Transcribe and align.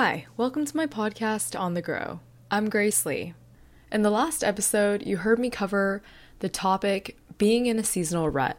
Hi, 0.00 0.26
welcome 0.36 0.64
to 0.64 0.76
my 0.76 0.86
podcast 0.86 1.58
On 1.58 1.74
the 1.74 1.82
Grow. 1.82 2.20
I'm 2.52 2.70
Grace 2.70 3.04
Lee. 3.04 3.34
In 3.90 4.02
the 4.02 4.12
last 4.12 4.44
episode, 4.44 5.04
you 5.04 5.16
heard 5.16 5.40
me 5.40 5.50
cover 5.50 6.02
the 6.38 6.48
topic 6.48 7.16
being 7.36 7.66
in 7.66 7.80
a 7.80 7.82
seasonal 7.82 8.30
rut. 8.30 8.58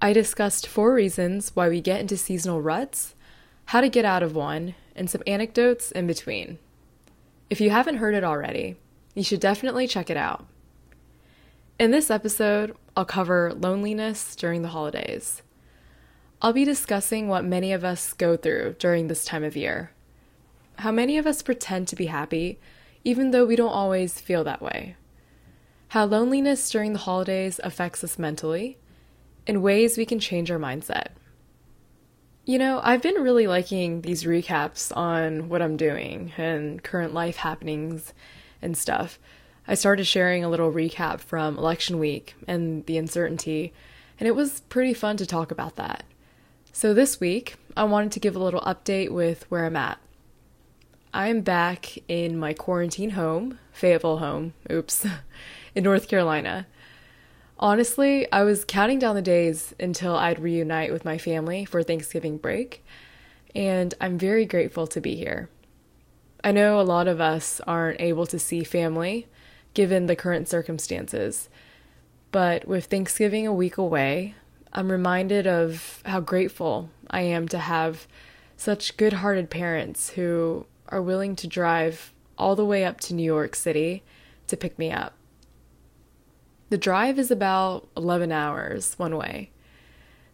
I 0.00 0.12
discussed 0.12 0.68
four 0.68 0.94
reasons 0.94 1.50
why 1.56 1.68
we 1.68 1.80
get 1.80 1.98
into 1.98 2.16
seasonal 2.16 2.62
ruts, 2.62 3.16
how 3.64 3.80
to 3.80 3.88
get 3.88 4.04
out 4.04 4.22
of 4.22 4.36
one, 4.36 4.76
and 4.94 5.10
some 5.10 5.24
anecdotes 5.26 5.90
in 5.90 6.06
between. 6.06 6.60
If 7.50 7.60
you 7.60 7.70
haven't 7.70 7.96
heard 7.96 8.14
it 8.14 8.22
already, 8.22 8.76
you 9.12 9.24
should 9.24 9.40
definitely 9.40 9.88
check 9.88 10.08
it 10.08 10.16
out. 10.16 10.46
In 11.80 11.90
this 11.90 12.12
episode, 12.12 12.76
I'll 12.96 13.04
cover 13.04 13.52
loneliness 13.52 14.36
during 14.36 14.62
the 14.62 14.68
holidays. 14.68 15.42
I'll 16.40 16.52
be 16.52 16.64
discussing 16.64 17.26
what 17.26 17.44
many 17.44 17.72
of 17.72 17.82
us 17.82 18.12
go 18.12 18.36
through 18.36 18.76
during 18.78 19.08
this 19.08 19.24
time 19.24 19.42
of 19.42 19.56
year 19.56 19.90
how 20.78 20.90
many 20.90 21.18
of 21.18 21.26
us 21.26 21.42
pretend 21.42 21.88
to 21.88 21.96
be 21.96 22.06
happy, 22.06 22.58
even 23.04 23.30
though 23.30 23.44
we 23.44 23.56
don't 23.56 23.68
always 23.68 24.20
feel 24.20 24.44
that 24.44 24.62
way. 24.62 24.96
How 25.88 26.04
loneliness 26.04 26.70
during 26.70 26.92
the 26.92 26.98
holidays 27.00 27.60
affects 27.62 28.02
us 28.02 28.18
mentally, 28.18 28.78
and 29.46 29.62
ways 29.62 29.96
we 29.96 30.06
can 30.06 30.18
change 30.18 30.50
our 30.50 30.58
mindset. 30.58 31.08
You 32.46 32.58
know, 32.58 32.80
I've 32.82 33.00
been 33.00 33.22
really 33.22 33.46
liking 33.46 34.02
these 34.02 34.24
recaps 34.24 34.94
on 34.96 35.48
what 35.48 35.62
I'm 35.62 35.76
doing 35.76 36.32
and 36.36 36.82
current 36.82 37.14
life 37.14 37.36
happenings 37.36 38.12
and 38.60 38.76
stuff. 38.76 39.18
I 39.66 39.74
started 39.74 40.04
sharing 40.04 40.44
a 40.44 40.50
little 40.50 40.70
recap 40.72 41.20
from 41.20 41.56
election 41.56 41.98
week 41.98 42.34
and 42.46 42.84
the 42.84 42.98
uncertainty, 42.98 43.72
and 44.20 44.26
it 44.26 44.36
was 44.36 44.60
pretty 44.68 44.92
fun 44.92 45.16
to 45.18 45.26
talk 45.26 45.50
about 45.50 45.76
that. 45.76 46.04
So 46.72 46.92
this 46.92 47.20
week, 47.20 47.54
I 47.76 47.84
wanted 47.84 48.12
to 48.12 48.20
give 48.20 48.36
a 48.36 48.42
little 48.42 48.60
update 48.62 49.10
with 49.10 49.50
where 49.50 49.64
I'm 49.64 49.76
at. 49.76 49.98
I'm 51.16 51.42
back 51.42 51.96
in 52.08 52.36
my 52.36 52.54
quarantine 52.54 53.10
home, 53.10 53.60
Fayetteville 53.72 54.18
home, 54.18 54.52
oops, 54.68 55.06
in 55.76 55.84
North 55.84 56.08
Carolina. 56.08 56.66
Honestly, 57.56 58.30
I 58.32 58.42
was 58.42 58.64
counting 58.64 58.98
down 58.98 59.14
the 59.14 59.22
days 59.22 59.76
until 59.78 60.16
I'd 60.16 60.40
reunite 60.40 60.92
with 60.92 61.04
my 61.04 61.16
family 61.16 61.64
for 61.64 61.84
Thanksgiving 61.84 62.36
break, 62.36 62.84
and 63.54 63.94
I'm 64.00 64.18
very 64.18 64.44
grateful 64.44 64.88
to 64.88 65.00
be 65.00 65.14
here. 65.14 65.48
I 66.42 66.50
know 66.50 66.80
a 66.80 66.82
lot 66.82 67.06
of 67.06 67.20
us 67.20 67.60
aren't 67.64 68.00
able 68.00 68.26
to 68.26 68.38
see 68.40 68.64
family 68.64 69.28
given 69.72 70.06
the 70.06 70.16
current 70.16 70.48
circumstances, 70.48 71.48
but 72.32 72.66
with 72.66 72.86
Thanksgiving 72.86 73.46
a 73.46 73.54
week 73.54 73.78
away, 73.78 74.34
I'm 74.72 74.90
reminded 74.90 75.46
of 75.46 76.02
how 76.04 76.18
grateful 76.18 76.90
I 77.08 77.20
am 77.20 77.46
to 77.50 77.58
have 77.58 78.08
such 78.56 78.96
good 78.96 79.12
hearted 79.12 79.48
parents 79.48 80.10
who 80.10 80.66
are 80.94 81.02
willing 81.02 81.34
to 81.34 81.48
drive 81.48 82.12
all 82.38 82.54
the 82.54 82.64
way 82.64 82.84
up 82.84 83.00
to 83.00 83.14
New 83.14 83.24
York 83.24 83.56
City 83.56 84.04
to 84.46 84.56
pick 84.56 84.78
me 84.78 84.92
up. 84.92 85.14
The 86.70 86.78
drive 86.78 87.18
is 87.18 87.32
about 87.32 87.88
11 87.96 88.30
hours 88.30 88.94
one 88.96 89.16
way. 89.16 89.50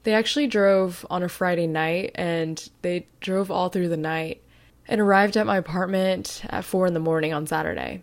They 0.03 0.13
actually 0.13 0.47
drove 0.47 1.07
on 1.09 1.23
a 1.23 1.29
Friday 1.29 1.67
night 1.67 2.13
and 2.15 2.69
they 2.83 3.07
drove 3.21 3.51
all 3.51 3.71
through 3.71 3.89
the 3.89 3.97
night 3.97 4.43
and 4.87 5.01
arrived 5.01 5.37
at 5.37 5.47
my 5.47 5.57
apartment 5.57 6.43
at 6.51 6.65
4 6.65 6.87
in 6.87 6.95
the 6.95 7.01
morning 7.01 7.33
on 7.33 7.47
Saturday. 7.47 8.03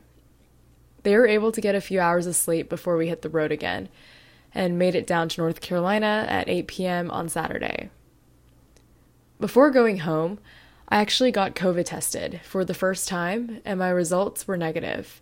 They 1.03 1.15
were 1.15 1.27
able 1.27 1.51
to 1.51 1.61
get 1.61 1.75
a 1.75 1.81
few 1.81 1.99
hours 1.99 2.25
of 2.25 2.35
sleep 2.35 2.69
before 2.69 2.97
we 2.97 3.07
hit 3.07 3.21
the 3.21 3.29
road 3.29 3.51
again 3.51 3.87
and 4.51 4.79
made 4.79 4.95
it 4.95 5.05
down 5.05 5.29
to 5.29 5.41
North 5.41 5.61
Carolina 5.61 6.25
at 6.27 6.49
8 6.49 6.67
p.m. 6.67 7.11
on 7.11 7.29
Saturday. 7.29 7.91
Before 9.39 9.69
going 9.69 9.99
home, 9.99 10.39
I 10.89 10.97
actually 10.97 11.31
got 11.31 11.55
COVID 11.55 11.85
tested 11.85 12.39
for 12.43 12.63
the 12.63 12.73
first 12.73 13.07
time, 13.07 13.61
and 13.65 13.79
my 13.79 13.89
results 13.89 14.47
were 14.47 14.55
negative. 14.55 15.21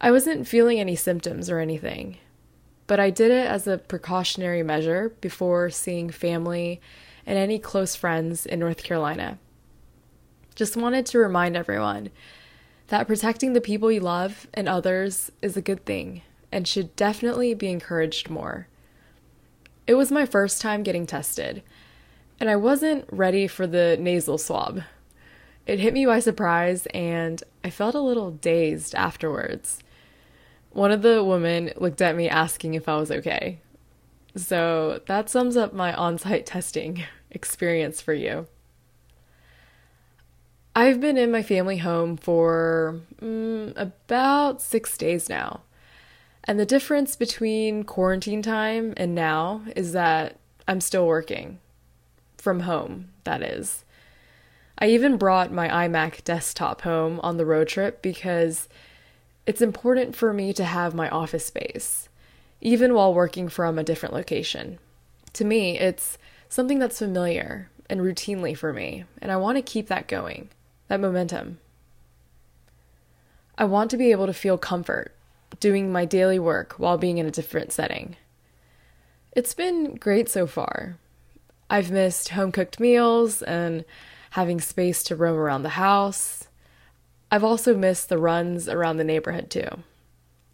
I 0.00 0.10
wasn't 0.12 0.46
feeling 0.46 0.78
any 0.78 0.94
symptoms 0.94 1.50
or 1.50 1.58
anything, 1.58 2.18
but 2.86 3.00
I 3.00 3.10
did 3.10 3.32
it 3.32 3.46
as 3.46 3.66
a 3.66 3.78
precautionary 3.78 4.62
measure 4.62 5.12
before 5.20 5.70
seeing 5.70 6.10
family 6.10 6.80
and 7.26 7.36
any 7.36 7.58
close 7.58 7.96
friends 7.96 8.46
in 8.46 8.60
North 8.60 8.82
Carolina. 8.82 9.38
Just 10.54 10.76
wanted 10.76 11.04
to 11.06 11.18
remind 11.18 11.56
everyone 11.56 12.10
that 12.88 13.06
protecting 13.06 13.52
the 13.52 13.60
people 13.60 13.90
you 13.90 14.00
love 14.00 14.46
and 14.54 14.68
others 14.68 15.30
is 15.42 15.56
a 15.56 15.62
good 15.62 15.84
thing 15.84 16.22
and 16.52 16.66
should 16.66 16.94
definitely 16.96 17.54
be 17.54 17.68
encouraged 17.68 18.30
more. 18.30 18.68
It 19.86 19.94
was 19.94 20.12
my 20.12 20.26
first 20.26 20.60
time 20.60 20.82
getting 20.82 21.06
tested 21.06 21.62
and 22.40 22.48
I 22.48 22.56
wasn't 22.56 23.04
ready 23.12 23.46
for 23.46 23.66
the 23.66 23.98
nasal 24.00 24.38
swab. 24.38 24.82
It 25.66 25.78
hit 25.78 25.92
me 25.92 26.06
by 26.06 26.20
surprise, 26.20 26.86
and 26.94 27.42
I 27.62 27.68
felt 27.68 27.94
a 27.94 28.00
little 28.00 28.30
dazed 28.30 28.94
afterwards. 28.94 29.78
One 30.70 30.90
of 30.90 31.02
the 31.02 31.22
women 31.22 31.72
looked 31.76 32.00
at 32.00 32.16
me 32.16 32.28
asking 32.28 32.74
if 32.74 32.88
I 32.88 32.96
was 32.96 33.10
okay. 33.10 33.60
So 34.34 35.00
that 35.06 35.28
sums 35.28 35.56
up 35.56 35.74
my 35.74 35.92
on 35.92 36.16
site 36.16 36.46
testing 36.46 37.04
experience 37.30 38.00
for 38.00 38.14
you. 38.14 38.46
I've 40.74 41.00
been 41.00 41.18
in 41.18 41.30
my 41.30 41.42
family 41.42 41.78
home 41.78 42.16
for 42.16 43.00
mm, 43.20 43.72
about 43.76 44.62
six 44.62 44.96
days 44.96 45.28
now. 45.28 45.60
And 46.44 46.58
the 46.58 46.64
difference 46.64 47.16
between 47.16 47.82
quarantine 47.82 48.40
time 48.40 48.94
and 48.96 49.14
now 49.14 49.62
is 49.76 49.92
that 49.92 50.38
I'm 50.66 50.80
still 50.80 51.06
working 51.06 51.58
from 52.40 52.60
home, 52.60 53.10
that 53.24 53.42
is. 53.42 53.84
I 54.78 54.88
even 54.88 55.18
brought 55.18 55.52
my 55.52 55.68
iMac 55.68 56.24
desktop 56.24 56.82
home 56.82 57.20
on 57.22 57.36
the 57.36 57.44
road 57.44 57.68
trip 57.68 58.00
because 58.00 58.68
it's 59.46 59.60
important 59.60 60.16
for 60.16 60.32
me 60.32 60.52
to 60.54 60.64
have 60.64 60.94
my 60.94 61.08
office 61.10 61.46
space, 61.46 62.08
even 62.60 62.94
while 62.94 63.12
working 63.12 63.48
from 63.48 63.78
a 63.78 63.84
different 63.84 64.14
location. 64.14 64.78
To 65.34 65.44
me, 65.44 65.78
it's 65.78 66.18
something 66.48 66.78
that's 66.78 66.98
familiar 66.98 67.70
and 67.88 68.00
routinely 68.00 68.56
for 68.56 68.72
me, 68.72 69.04
and 69.20 69.30
I 69.30 69.36
want 69.36 69.58
to 69.58 69.62
keep 69.62 69.88
that 69.88 70.08
going, 70.08 70.48
that 70.88 71.00
momentum. 71.00 71.58
I 73.58 73.64
want 73.64 73.90
to 73.90 73.96
be 73.96 74.10
able 74.10 74.26
to 74.26 74.32
feel 74.32 74.56
comfort 74.56 75.14
doing 75.58 75.92
my 75.92 76.04
daily 76.04 76.38
work 76.38 76.74
while 76.78 76.96
being 76.96 77.18
in 77.18 77.26
a 77.26 77.30
different 77.30 77.72
setting. 77.72 78.16
It's 79.32 79.54
been 79.54 79.96
great 79.96 80.28
so 80.28 80.46
far, 80.46 80.96
I've 81.70 81.92
missed 81.92 82.30
home 82.30 82.50
cooked 82.50 82.80
meals 82.80 83.42
and 83.42 83.84
having 84.30 84.60
space 84.60 85.04
to 85.04 85.16
roam 85.16 85.36
around 85.36 85.62
the 85.62 85.70
house. 85.70 86.48
I've 87.30 87.44
also 87.44 87.76
missed 87.76 88.08
the 88.08 88.18
runs 88.18 88.68
around 88.68 88.96
the 88.96 89.04
neighborhood 89.04 89.50
too. 89.50 89.68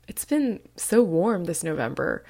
It's 0.07 0.27
been 0.27 0.61
so 0.77 1.03
warm 1.03 1.45
this 1.45 1.65
November, 1.65 2.23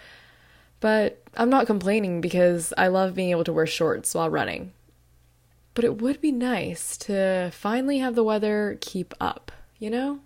but 0.81 1.23
I'm 1.37 1.51
not 1.51 1.67
complaining 1.67 2.21
because 2.21 2.73
I 2.79 2.87
love 2.87 3.15
being 3.15 3.31
able 3.31 3.45
to 3.45 3.53
wear 3.53 3.67
shorts 3.67 4.15
while 4.15 4.31
running. 4.31 4.73
But 5.75 5.85
it 5.85 6.01
would 6.01 6.21
be 6.21 6.33
nice 6.33 6.97
to 6.99 7.51
finally 7.53 7.99
have 7.99 8.15
the 8.15 8.25
weather 8.25 8.79
keep 8.81 9.13
up, 9.21 9.53
you 9.79 9.91
know? 9.91 10.21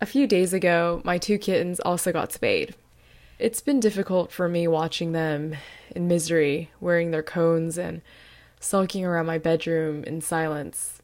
A 0.00 0.06
few 0.06 0.26
days 0.26 0.54
ago, 0.54 1.02
my 1.04 1.18
two 1.18 1.36
kittens 1.36 1.80
also 1.80 2.12
got 2.12 2.32
spayed. 2.32 2.74
It's 3.40 3.62
been 3.62 3.80
difficult 3.80 4.30
for 4.30 4.50
me 4.50 4.68
watching 4.68 5.12
them 5.12 5.56
in 5.96 6.06
misery, 6.06 6.70
wearing 6.78 7.10
their 7.10 7.22
cones 7.22 7.78
and 7.78 8.02
sulking 8.60 9.02
around 9.02 9.24
my 9.24 9.38
bedroom 9.38 10.04
in 10.04 10.20
silence. 10.20 11.00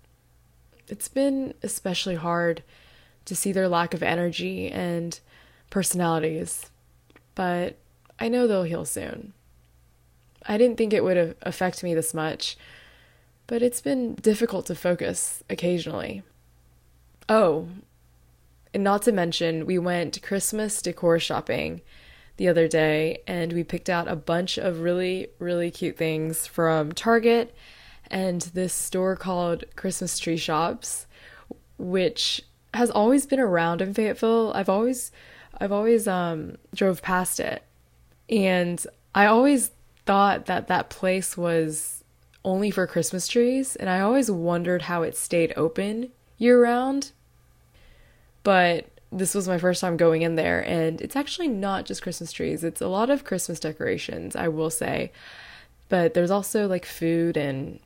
It's 0.87 1.09
been 1.09 1.55
especially 1.63 2.17
hard 2.17 2.63
to 3.25 3.35
see 3.35 3.53
their 3.53 3.69
lack 3.69 3.95
of 3.95 4.03
energy 4.03 4.69
and 4.69 5.19
personalities, 5.71 6.71
but 7.35 7.79
I 8.21 8.29
know 8.29 8.47
they'll 8.47 8.65
heal 8.65 8.85
soon. 8.85 9.33
I 10.47 10.59
didn't 10.59 10.77
think 10.77 10.93
it 10.93 11.05
would 11.05 11.37
affect 11.41 11.83
me 11.83 11.95
this 11.95 12.13
much, 12.13 12.59
but 13.47 13.63
it's 13.63 13.81
been 13.81 14.15
difficult 14.15 14.67
to 14.67 14.75
focus 14.75 15.43
occasionally. 15.49 16.23
Oh, 17.31 17.69
and 18.75 18.85
not 18.85 19.01
to 19.03 19.13
mention, 19.13 19.65
we 19.65 19.79
went 19.79 20.21
Christmas 20.23 20.83
decor 20.83 21.19
shopping 21.19 21.81
the 22.37 22.49
other 22.49 22.69
day 22.69 23.23
and 23.27 23.53
we 23.53 23.65
picked 23.65 23.89
out 23.89 24.09
a 24.09 24.17
bunch 24.17 24.59
of 24.59 24.81
really, 24.81 25.29
really 25.39 25.71
cute 25.71 25.97
things 25.97 26.47
from 26.47 26.93
Target 26.93 27.55
and 28.11 28.43
this 28.43 28.73
store 28.73 29.17
called 29.17 29.65
Christmas 29.75 30.19
Tree 30.19 30.37
Shops, 30.37 31.07
which 31.79 32.43
has 32.75 32.91
always 32.91 33.27
been 33.27 33.41
around 33.41 33.81
in 33.81 33.95
Fayetteville. 33.95 34.53
I've 34.55 34.69
always 34.69 35.13
I've 35.59 35.73
always 35.73 36.07
um 36.07 36.59
drove 36.75 37.03
past 37.03 37.41
it. 37.41 37.63
And 38.29 38.85
I 39.15 39.27
always 39.27 39.71
thought 40.05 40.47
that 40.47 40.69
that 40.69 40.91
place 40.91 41.37
was 41.37 42.05
only 42.45 42.71
for 42.71 42.87
Christmas 42.87 43.27
trees 43.27 43.77
and 43.77 43.91
I 43.91 44.01
always 44.01 44.31
wondered 44.31 44.83
how 44.83 45.03
it 45.03 45.17
stayed 45.17 45.53
open 45.57 46.11
year 46.39 46.63
round. 46.63 47.13
But 48.43 48.87
this 49.17 49.35
was 49.35 49.49
my 49.49 49.59
first 49.59 49.81
time 49.81 49.97
going 49.97 50.23
in 50.23 50.37
there, 50.37 50.61
and 50.61 51.01
it's 51.01 51.17
actually 51.17 51.49
not 51.49 51.87
just 51.87 52.03
Christmas 52.03 52.33
trees, 52.33 52.63
it's 52.63 52.81
a 52.81 52.89
lot 52.89 53.11
of 53.11 53.25
Christmas 53.25 53.59
decorations, 53.59 54.37
I 54.37 54.49
will 54.49 54.71
say. 54.71 55.11
But 55.89 56.15
there's 56.15 56.31
also 56.31 56.67
like 56.67 56.85
food 56.85 57.37
and 57.37 57.81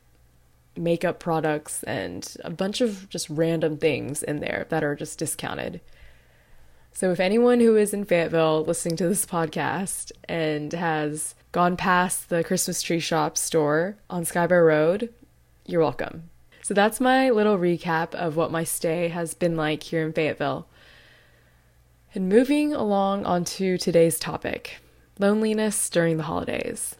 makeup 0.75 1.19
products 1.19 1.83
and 1.83 2.35
a 2.43 2.49
bunch 2.49 2.81
of 2.81 3.09
just 3.09 3.29
random 3.29 3.77
things 3.77 4.23
in 4.23 4.39
there 4.39 4.65
that 4.69 4.83
are 4.83 4.95
just 4.95 5.19
discounted. 5.19 5.81
So, 6.93 7.11
if 7.11 7.19
anyone 7.19 7.61
who 7.61 7.77
is 7.77 7.93
in 7.93 8.03
Fayetteville 8.03 8.65
listening 8.65 8.97
to 8.97 9.07
this 9.07 9.25
podcast 9.25 10.11
and 10.27 10.73
has 10.73 11.35
gone 11.53 11.77
past 11.77 12.29
the 12.29 12.43
Christmas 12.43 12.81
tree 12.81 12.99
shop 12.99 13.37
store 13.37 13.95
on 14.09 14.23
Skibo 14.25 14.65
Road, 14.65 15.13
you're 15.65 15.81
welcome. 15.81 16.29
So, 16.61 16.73
that's 16.73 16.99
my 16.99 17.29
little 17.29 17.57
recap 17.57 18.13
of 18.13 18.35
what 18.35 18.51
my 18.51 18.65
stay 18.65 19.07
has 19.07 19.33
been 19.33 19.55
like 19.55 19.83
here 19.83 20.05
in 20.05 20.11
Fayetteville. 20.11 20.67
And 22.13 22.27
moving 22.27 22.73
along 22.73 23.25
onto 23.25 23.77
today's 23.77 24.19
topic 24.19 24.79
loneliness 25.17 25.89
during 25.89 26.17
the 26.17 26.23
holidays. 26.23 26.97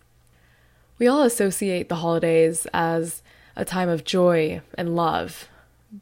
We 0.99 1.07
all 1.07 1.23
associate 1.23 1.89
the 1.89 1.95
holidays 1.95 2.65
as 2.73 3.21
a 3.57 3.65
time 3.65 3.89
of 3.89 4.05
joy 4.05 4.61
and 4.75 4.95
love, 4.95 5.49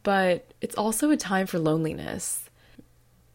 but 0.04 0.54
it's 0.62 0.76
also 0.76 1.10
a 1.10 1.18
time 1.18 1.48
for 1.48 1.58
loneliness. 1.58 2.52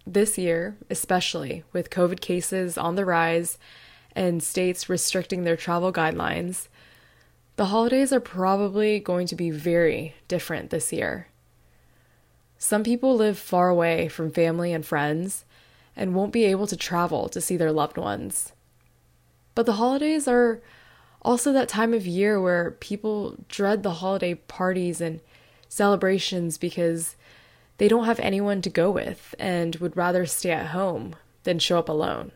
This 0.07 0.39
year, 0.39 0.77
especially 0.91 1.65
with 1.73 1.91
COVID 1.91 2.21
cases 2.21 2.79
on 2.79 2.95
the 2.95 3.05
rise 3.05 3.59
and 4.15 4.45
states 4.45 4.89
restricting 4.89 5.43
their 5.43 5.57
travel 5.57 5.93
guidelines, 5.93 6.69
the 7.57 7.67
holidays 7.67 8.13
are 8.13 8.21
probably 8.21 9.01
going 9.01 9.27
to 9.27 9.35
be 9.35 9.51
very 9.51 10.15
different 10.29 10.71
this 10.71 10.93
year. 10.93 11.27
Some 12.59 12.85
people 12.85 13.17
live 13.17 13.39
far 13.39 13.69
away 13.69 14.07
from 14.07 14.31
family 14.31 14.73
and 14.73 14.87
friends 14.87 15.45
and 15.97 16.15
won't 16.15 16.33
be 16.33 16.45
able 16.45 16.67
to 16.67 16.77
travel 16.77 17.29
to 17.29 17.41
see 17.41 17.57
their 17.57 17.73
loved 17.73 17.97
ones. 17.97 18.53
But 19.55 19.67
the 19.67 19.75
holidays 19.75 20.27
are 20.27 20.61
also 21.23 21.53
that 21.53 21.69
time 21.69 21.95
of 21.95 22.07
year 22.07 22.41
where 22.41 22.73
people 22.73 23.37
dread 23.49 23.83
the 23.83 23.95
holiday 23.95 24.35
parties 24.35 25.01
and 25.01 25.21
celebrations 25.69 26.59
because 26.59 27.17
they 27.79 27.89
don't 27.89 28.05
have 28.05 28.21
anyone 28.21 28.63
to 28.63 28.71
go 28.71 28.91
with 28.91 29.35
and 29.39 29.77
would 29.77 29.97
rather 29.97 30.27
stay 30.27 30.51
at 30.51 30.67
home 30.67 31.17
than 31.45 31.59
show 31.59 31.79
up 31.79 31.89
alone. 31.89 32.33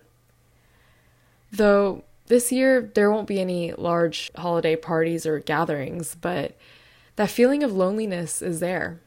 Though 1.53 2.05
this 2.27 2.53
year 2.53 2.91
there 2.95 3.11
won't 3.11 3.29
be 3.29 3.41
any 3.41 3.73
large 3.73 4.31
holiday 4.37 4.77
parties 4.77 5.27
or 5.27 5.39
gatherings, 5.39 6.17
but 6.21 6.57
that 7.17 7.31
feeling 7.31 7.63
of 7.63 7.73
loneliness 7.73 8.43
is 8.43 8.61
there. 8.61 9.01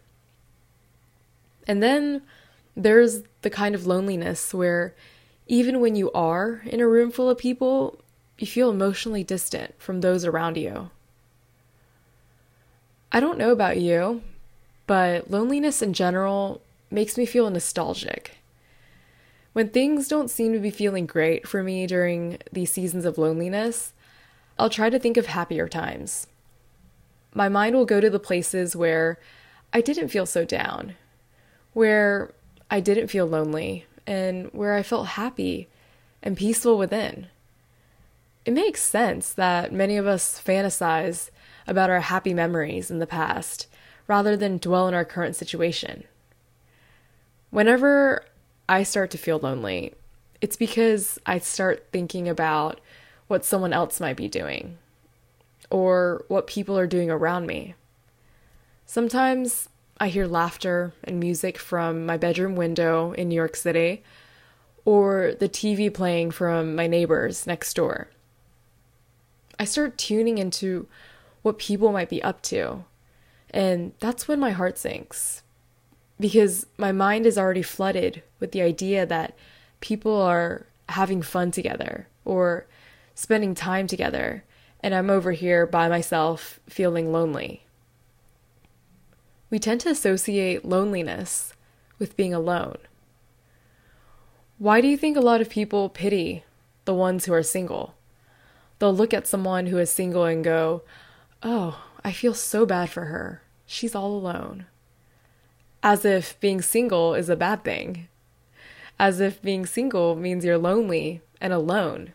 And 1.67 1.81
then 1.81 2.21
there's 2.75 3.23
the 3.41 3.49
kind 3.49 3.75
of 3.75 3.85
loneliness 3.85 4.53
where 4.53 4.95
even 5.47 5.79
when 5.81 5.95
you 5.95 6.11
are 6.13 6.61
in 6.65 6.79
a 6.79 6.87
room 6.87 7.11
full 7.11 7.29
of 7.29 7.37
people, 7.37 7.99
you 8.37 8.47
feel 8.47 8.69
emotionally 8.69 9.23
distant 9.23 9.73
from 9.77 10.01
those 10.01 10.25
around 10.25 10.57
you. 10.57 10.89
I 13.11 13.19
don't 13.19 13.37
know 13.37 13.51
about 13.51 13.77
you, 13.77 14.21
but 14.87 15.29
loneliness 15.29 15.81
in 15.81 15.93
general 15.93 16.61
makes 16.89 17.17
me 17.17 17.25
feel 17.25 17.49
nostalgic. 17.49 18.37
When 19.53 19.69
things 19.69 20.07
don't 20.07 20.29
seem 20.29 20.53
to 20.53 20.59
be 20.59 20.71
feeling 20.71 21.05
great 21.05 21.45
for 21.47 21.61
me 21.61 21.85
during 21.85 22.37
these 22.53 22.71
seasons 22.71 23.03
of 23.03 23.17
loneliness, 23.17 23.91
I'll 24.57 24.69
try 24.69 24.89
to 24.89 24.99
think 24.99 25.17
of 25.17 25.25
happier 25.25 25.67
times. 25.67 26.27
My 27.33 27.49
mind 27.49 27.75
will 27.75 27.85
go 27.85 27.99
to 27.99 28.09
the 28.09 28.19
places 28.19 28.75
where 28.75 29.19
I 29.73 29.81
didn't 29.81 30.09
feel 30.09 30.25
so 30.25 30.45
down, 30.45 30.95
where 31.73 32.31
I 32.71 32.79
didn't 32.79 33.09
feel 33.09 33.25
lonely, 33.25 33.85
and 34.07 34.47
where 34.53 34.73
I 34.73 34.81
felt 34.81 35.07
happy 35.07 35.67
and 36.23 36.37
peaceful 36.37 36.77
within. 36.77 37.27
It 38.45 38.53
makes 38.53 38.81
sense 38.81 39.33
that 39.33 39.73
many 39.73 39.97
of 39.97 40.07
us 40.07 40.41
fantasize 40.43 41.29
about 41.67 41.89
our 41.89 41.99
happy 41.99 42.33
memories 42.33 42.89
in 42.89 42.99
the 42.99 43.05
past 43.05 43.67
rather 44.07 44.37
than 44.37 44.57
dwell 44.57 44.87
in 44.87 44.93
our 44.93 45.05
current 45.05 45.35
situation. 45.35 46.05
Whenever 47.49 48.25
I 48.69 48.83
start 48.83 49.11
to 49.11 49.17
feel 49.17 49.37
lonely, 49.37 49.93
it's 50.39 50.55
because 50.55 51.19
I 51.25 51.39
start 51.39 51.87
thinking 51.91 52.29
about 52.29 52.79
what 53.27 53.45
someone 53.45 53.73
else 53.73 53.99
might 53.99 54.15
be 54.15 54.29
doing 54.29 54.77
or 55.69 56.23
what 56.29 56.47
people 56.47 56.79
are 56.79 56.87
doing 56.87 57.11
around 57.11 57.45
me. 57.45 57.75
Sometimes 58.85 59.69
I 59.99 60.07
hear 60.07 60.25
laughter 60.25 60.93
and 61.03 61.19
music 61.19 61.57
from 61.57 62.05
my 62.05 62.17
bedroom 62.17 62.55
window 62.55 63.11
in 63.13 63.29
New 63.29 63.35
York 63.35 63.55
City 63.55 64.03
or 64.85 65.33
the 65.39 65.49
TV 65.49 65.93
playing 65.93 66.31
from 66.31 66.75
my 66.75 66.87
neighbors 66.87 67.45
next 67.45 67.73
door. 67.75 68.07
I 69.59 69.65
start 69.65 69.97
tuning 69.97 70.37
into 70.39 70.87
what 71.43 71.59
people 71.59 71.91
might 71.91 72.09
be 72.09 72.23
up 72.23 72.41
to. 72.43 72.83
And 73.51 73.93
that's 73.99 74.27
when 74.27 74.39
my 74.39 74.51
heart 74.51 74.77
sinks. 74.77 75.43
Because 76.19 76.65
my 76.77 76.91
mind 76.91 77.25
is 77.25 77.37
already 77.37 77.61
flooded 77.61 78.23
with 78.39 78.51
the 78.51 78.61
idea 78.61 79.05
that 79.05 79.35
people 79.79 80.19
are 80.21 80.65
having 80.89 81.21
fun 81.21 81.51
together 81.51 82.07
or 82.25 82.65
spending 83.15 83.55
time 83.55 83.87
together, 83.87 84.43
and 84.81 84.93
I'm 84.93 85.09
over 85.09 85.31
here 85.31 85.65
by 85.65 85.89
myself 85.89 86.59
feeling 86.67 87.11
lonely. 87.11 87.65
We 89.51 89.59
tend 89.59 89.81
to 89.81 89.89
associate 89.89 90.65
loneliness 90.65 91.53
with 91.99 92.17
being 92.17 92.33
alone. 92.33 92.79
Why 94.57 94.81
do 94.81 94.87
you 94.87 94.97
think 94.97 95.15
a 95.15 95.21
lot 95.21 95.41
of 95.41 95.49
people 95.49 95.89
pity 95.89 96.43
the 96.85 96.95
ones 96.95 97.25
who 97.25 97.33
are 97.33 97.43
single? 97.43 97.93
they'll 98.81 98.93
look 98.93 99.13
at 99.13 99.27
someone 99.27 99.67
who 99.67 99.77
is 99.77 99.91
single 99.91 100.25
and 100.25 100.43
go, 100.43 100.81
Oh, 101.43 101.83
I 102.03 102.11
feel 102.11 102.33
so 102.33 102.65
bad 102.65 102.89
for 102.89 103.05
her. 103.05 103.43
She's 103.67 103.93
all 103.93 104.11
alone. 104.11 104.65
As 105.83 106.03
if 106.03 106.39
being 106.39 106.63
single 106.63 107.13
is 107.13 107.29
a 107.29 107.35
bad 107.35 107.63
thing. 107.63 108.07
As 108.99 109.19
if 109.19 109.39
being 109.39 109.67
single 109.67 110.15
means 110.15 110.43
you're 110.43 110.57
lonely 110.57 111.21
and 111.39 111.53
alone. 111.53 112.13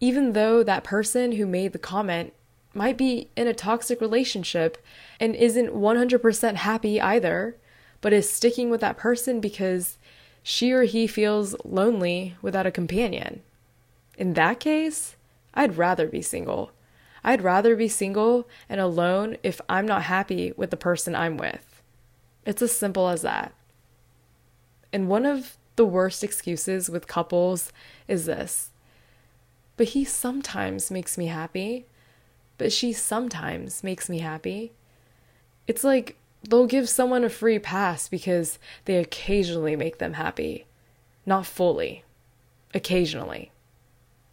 Even 0.00 0.32
though 0.32 0.62
that 0.62 0.84
person 0.84 1.32
who 1.32 1.44
made 1.44 1.72
the 1.72 1.78
comment 1.78 2.32
might 2.78 2.96
be 2.96 3.28
in 3.36 3.46
a 3.46 3.52
toxic 3.52 4.00
relationship 4.00 4.78
and 5.20 5.34
isn't 5.34 5.74
100% 5.74 6.54
happy 6.54 7.00
either, 7.00 7.56
but 8.00 8.12
is 8.12 8.30
sticking 8.32 8.70
with 8.70 8.80
that 8.80 8.96
person 8.96 9.40
because 9.40 9.98
she 10.42 10.72
or 10.72 10.84
he 10.84 11.06
feels 11.06 11.56
lonely 11.64 12.36
without 12.40 12.66
a 12.66 12.70
companion. 12.70 13.42
In 14.16 14.34
that 14.34 14.60
case, 14.60 15.16
I'd 15.52 15.76
rather 15.76 16.06
be 16.06 16.22
single. 16.22 16.70
I'd 17.24 17.42
rather 17.42 17.74
be 17.74 17.88
single 17.88 18.48
and 18.68 18.80
alone 18.80 19.36
if 19.42 19.60
I'm 19.68 19.84
not 19.84 20.04
happy 20.04 20.52
with 20.56 20.70
the 20.70 20.76
person 20.76 21.14
I'm 21.14 21.36
with. 21.36 21.82
It's 22.46 22.62
as 22.62 22.74
simple 22.74 23.08
as 23.08 23.22
that. 23.22 23.52
And 24.92 25.08
one 25.08 25.26
of 25.26 25.58
the 25.76 25.84
worst 25.84 26.24
excuses 26.24 26.88
with 26.88 27.08
couples 27.08 27.72
is 28.06 28.24
this 28.24 28.70
but 29.78 29.88
he 29.88 30.04
sometimes 30.04 30.90
makes 30.90 31.16
me 31.16 31.26
happy, 31.26 31.86
but 32.58 32.72
she 32.72 32.92
sometimes 32.92 33.82
makes 33.82 34.10
me 34.10 34.18
happy. 34.18 34.72
It's 35.66 35.84
like 35.84 36.16
they'll 36.48 36.66
give 36.66 36.88
someone 36.88 37.24
a 37.24 37.30
free 37.30 37.58
pass 37.58 38.08
because 38.08 38.58
they 38.84 38.96
occasionally 38.96 39.76
make 39.76 39.98
them 39.98 40.14
happy, 40.14 40.66
not 41.24 41.46
fully, 41.46 42.04
occasionally. 42.74 43.50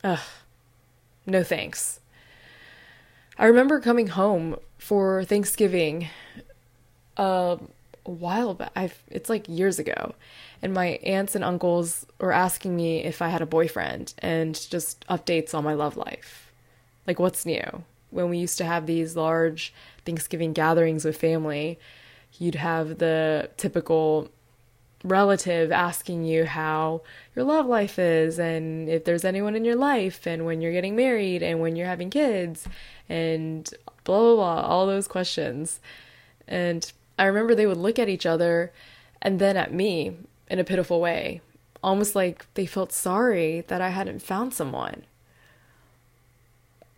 Ugh 0.04 0.20
no 1.26 1.44
thanks. 1.44 2.00
I 3.38 3.46
remember 3.46 3.80
coming 3.80 4.08
home 4.08 4.58
for 4.78 5.24
Thanksgiving 5.24 6.08
uh, 7.18 7.58
a 8.06 8.10
while 8.10 8.54
back. 8.54 8.72
I've, 8.76 9.02
it's 9.10 9.30
like 9.30 9.50
years 9.50 9.80
ago. 9.80 10.16
And 10.62 10.74
my 10.74 11.00
aunts 11.04 11.36
and 11.36 11.44
uncles 11.44 12.06
were 12.20 12.32
asking 12.32 12.76
me 12.76 13.04
if 13.04 13.22
I 13.22 13.30
had 13.30 13.42
a 13.42 13.46
boyfriend 13.46 14.14
and 14.20 14.56
just 14.70 15.06
updates 15.08 15.54
on 15.54 15.64
my 15.64 15.74
love 15.74 15.98
life. 15.98 16.52
Like, 17.06 17.20
what's 17.20 17.46
new? 17.46 17.84
When 18.16 18.30
we 18.30 18.38
used 18.38 18.58
to 18.60 18.66
have 18.66 18.86
these 18.86 19.18
large 19.18 19.74
Thanksgiving 20.06 20.54
gatherings 20.54 21.04
with 21.04 21.18
family, 21.18 21.78
you'd 22.40 22.56
have 22.56 22.98
the 22.98 23.50
typical 23.58 24.30
relative 25.04 25.70
asking 25.72 26.24
you 26.24 26.46
how 26.46 27.02
your 27.36 27.44
love 27.44 27.66
life 27.66 28.00
is 28.00 28.40
and 28.40 28.90
if 28.90 29.04
there's 29.04 29.26
anyone 29.26 29.56
in 29.56 29.66
your 29.66 29.76
life 29.76 30.26
and 30.26 30.46
when 30.46 30.62
you're 30.62 30.72
getting 30.72 30.96
married 30.96 31.44
and 31.44 31.60
when 31.60 31.76
you're 31.76 31.86
having 31.86 32.10
kids 32.10 32.68
and 33.10 33.72
blah 34.06 34.18
blah 34.18 34.36
blah 34.36 34.62
all 34.62 34.88
those 34.88 35.08
questions. 35.08 35.82
And 36.48 36.92
i 37.20 37.26
remember 37.26 37.54
they 37.54 37.68
would 37.68 37.78
look 37.78 38.00
at 38.00 38.10
each 38.10 38.26
other 38.26 38.72
and 39.22 39.40
then 39.40 39.58
at 39.58 39.74
me 39.74 40.18
in 40.50 40.60
a 40.60 40.64
pitiful 40.64 41.02
way 41.02 41.42
almost 41.84 42.16
like 42.16 42.46
they 42.56 42.66
felt 42.66 42.92
sorry 42.92 43.62
that 43.68 43.82
i 43.82 43.90
hadn't 43.90 44.22
found 44.22 44.54
someone 44.54 45.04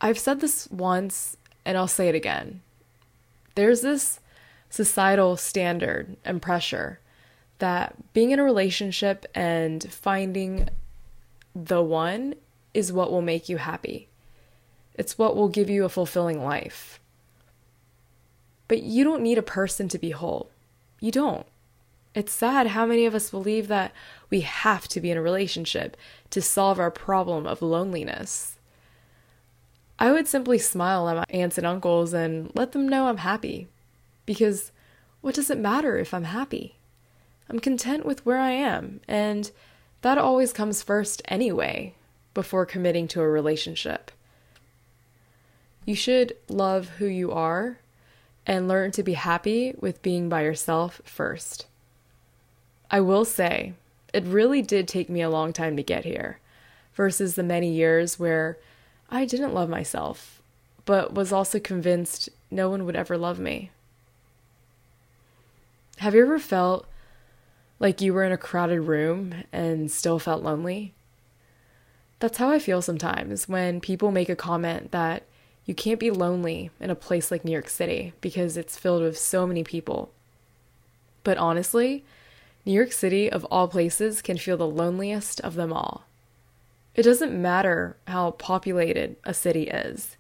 i've 0.01 0.20
said 0.20 0.39
this 0.39 0.68
once 0.70 1.38
and 1.66 1.77
i'll 1.77 1.88
say 1.88 2.08
it 2.08 2.16
again 2.16 2.62
there's 3.56 3.82
this 3.82 4.20
societal 4.70 5.38
standard 5.38 6.16
and 6.24 6.42
pressure 6.42 7.00
that 7.60 7.96
being 8.13 8.32
in 8.32 8.39
a 8.39 8.44
relationship 8.44 9.25
and 9.34 9.92
finding 9.92 10.70
the 11.56 11.82
one 11.82 12.36
is 12.74 12.94
what 12.94 13.12
will 13.12 13.22
make 13.22 13.50
you 13.50 13.58
happy. 13.58 14.08
It's 14.94 15.18
what 15.18 15.36
will 15.36 15.50
give 15.50 15.70
you 15.70 15.86
a 15.86 15.89
fulfilling 15.89 16.44
life. 16.44 17.00
But 18.68 18.84
you 18.84 19.04
don't 19.04 19.24
need 19.24 19.38
a 19.38 19.44
person 19.44 19.88
to 19.89 19.98
be 19.98 20.12
whole. 20.12 20.51
You 21.00 21.12
don't. 21.12 21.46
It's 22.13 22.32
sad 22.32 22.68
how 22.68 22.86
many 22.86 23.06
of 23.06 23.16
us 23.16 23.32
believe 23.32 23.68
that 23.68 23.92
we 24.30 24.42
have 24.42 24.88
to 24.89 25.00
be 25.00 25.12
in 25.12 25.18
a 25.18 25.22
relationship 25.22 25.96
to 26.32 26.42
solve 26.42 26.80
our 26.80 26.92
problem 26.92 27.46
of 27.48 27.62
loneliness. 27.62 28.57
I 30.00 30.12
would 30.12 30.27
simply 30.27 30.60
smile 30.60 31.10
at 31.10 31.16
my 31.18 31.25
aunts 31.30 31.58
and 31.58 31.66
uncles 31.66 32.13
and 32.13 32.51
let 32.54 32.72
them 32.72 32.88
know 32.88 33.08
I'm 33.08 33.18
happy. 33.18 33.68
Because 34.25 34.72
what 35.22 35.36
does 35.36 35.50
it 35.50 35.58
matter 35.58 35.98
if 35.98 36.13
I'm 36.13 36.25
happy? 36.25 36.75
I'm 37.50 37.60
content 37.60 38.06
with 38.06 38.25
where 38.25 38.39
I 38.39 38.51
am, 38.51 39.00
and 39.08 39.50
that 40.01 40.18
always 40.18 40.51
comes 40.51 40.84
first 40.84 41.22
anyway, 41.30 41.96
before 42.34 42.66
committing 42.66 43.08
to 43.10 43.22
a 43.22 43.27
relationship. 43.27 44.12
You 45.86 45.96
should 45.96 46.34
love 46.50 46.89
who 46.98 47.06
you 47.06 47.32
are 47.32 47.80
and 48.46 48.68
learn 48.68 48.92
to 48.92 49.04
be 49.04 49.13
happy 49.13 49.74
with 49.80 50.01
being 50.01 50.27
by 50.30 50.44
yourself 50.44 51.01
first. 51.06 51.66
I 52.92 53.00
will 53.00 53.25
say, 53.25 53.74
it 54.13 54.25
really 54.25 54.62
did 54.62 54.88
take 54.88 55.10
me 55.10 55.22
a 55.22 55.30
long 55.30 55.54
time 55.54 55.77
to 55.77 55.84
get 55.84 56.04
here, 56.04 56.39
versus 56.94 57.36
the 57.36 57.44
many 57.44 57.72
years 57.72 58.20
where 58.20 58.58
I 59.10 59.26
didn't 59.26 59.54
love 59.54 59.70
myself, 59.70 60.42
but 60.86 61.14
was 61.14 61.32
also 61.32 61.60
convinced 61.60 62.30
no 62.52 62.70
one 62.70 62.86
would 62.86 62.96
ever 62.96 63.18
love 63.18 63.40
me. 63.40 63.72
Have 65.98 66.14
you 66.14 66.22
ever 66.22 66.40
felt 66.40 66.86
like 67.80 68.02
you 68.02 68.14
were 68.14 68.24
in 68.24 68.32
a 68.32 68.38
crowded 68.38 68.82
room 68.82 69.44
and 69.52 69.90
still 69.90 70.20
felt 70.20 70.44
lonely? 70.44 70.94
That's 72.20 72.38
how 72.38 72.50
I 72.50 72.60
feel 72.60 72.82
sometimes 72.82 73.48
when 73.48 73.80
people 73.80 74.12
make 74.12 74.30
a 74.30 74.36
comment 74.36 74.92
that 74.92 75.24
you 75.66 75.76
can't 75.76 76.00
be 76.00 76.12
lonely 76.12 76.72
in 76.80 76.90
a 76.90 76.96
place 76.96 77.30
like 77.30 77.46
New 77.46 77.52
York 77.52 77.70
City 77.70 78.14
because 78.22 78.58
it's 78.58 78.78
filled 78.78 79.04
with 79.04 79.18
so 79.18 79.46
many 79.46 79.64
people. 79.64 80.12
But 81.24 81.38
honestly, 81.38 82.06
New 82.66 82.74
York 82.74 82.92
City, 82.92 83.32
of 83.32 83.46
all 83.46 83.68
places, 83.68 84.22
can 84.22 84.38
feel 84.38 84.58
the 84.58 84.68
loneliest 84.68 85.40
of 85.42 85.56
them 85.56 85.72
all. 85.72 86.07
It 86.98 87.04
doesn't 87.04 87.39
matter 87.39 87.96
how 88.08 88.32
populated 88.32 89.18
a 89.24 89.34
city 89.34 89.68
is 89.68 90.18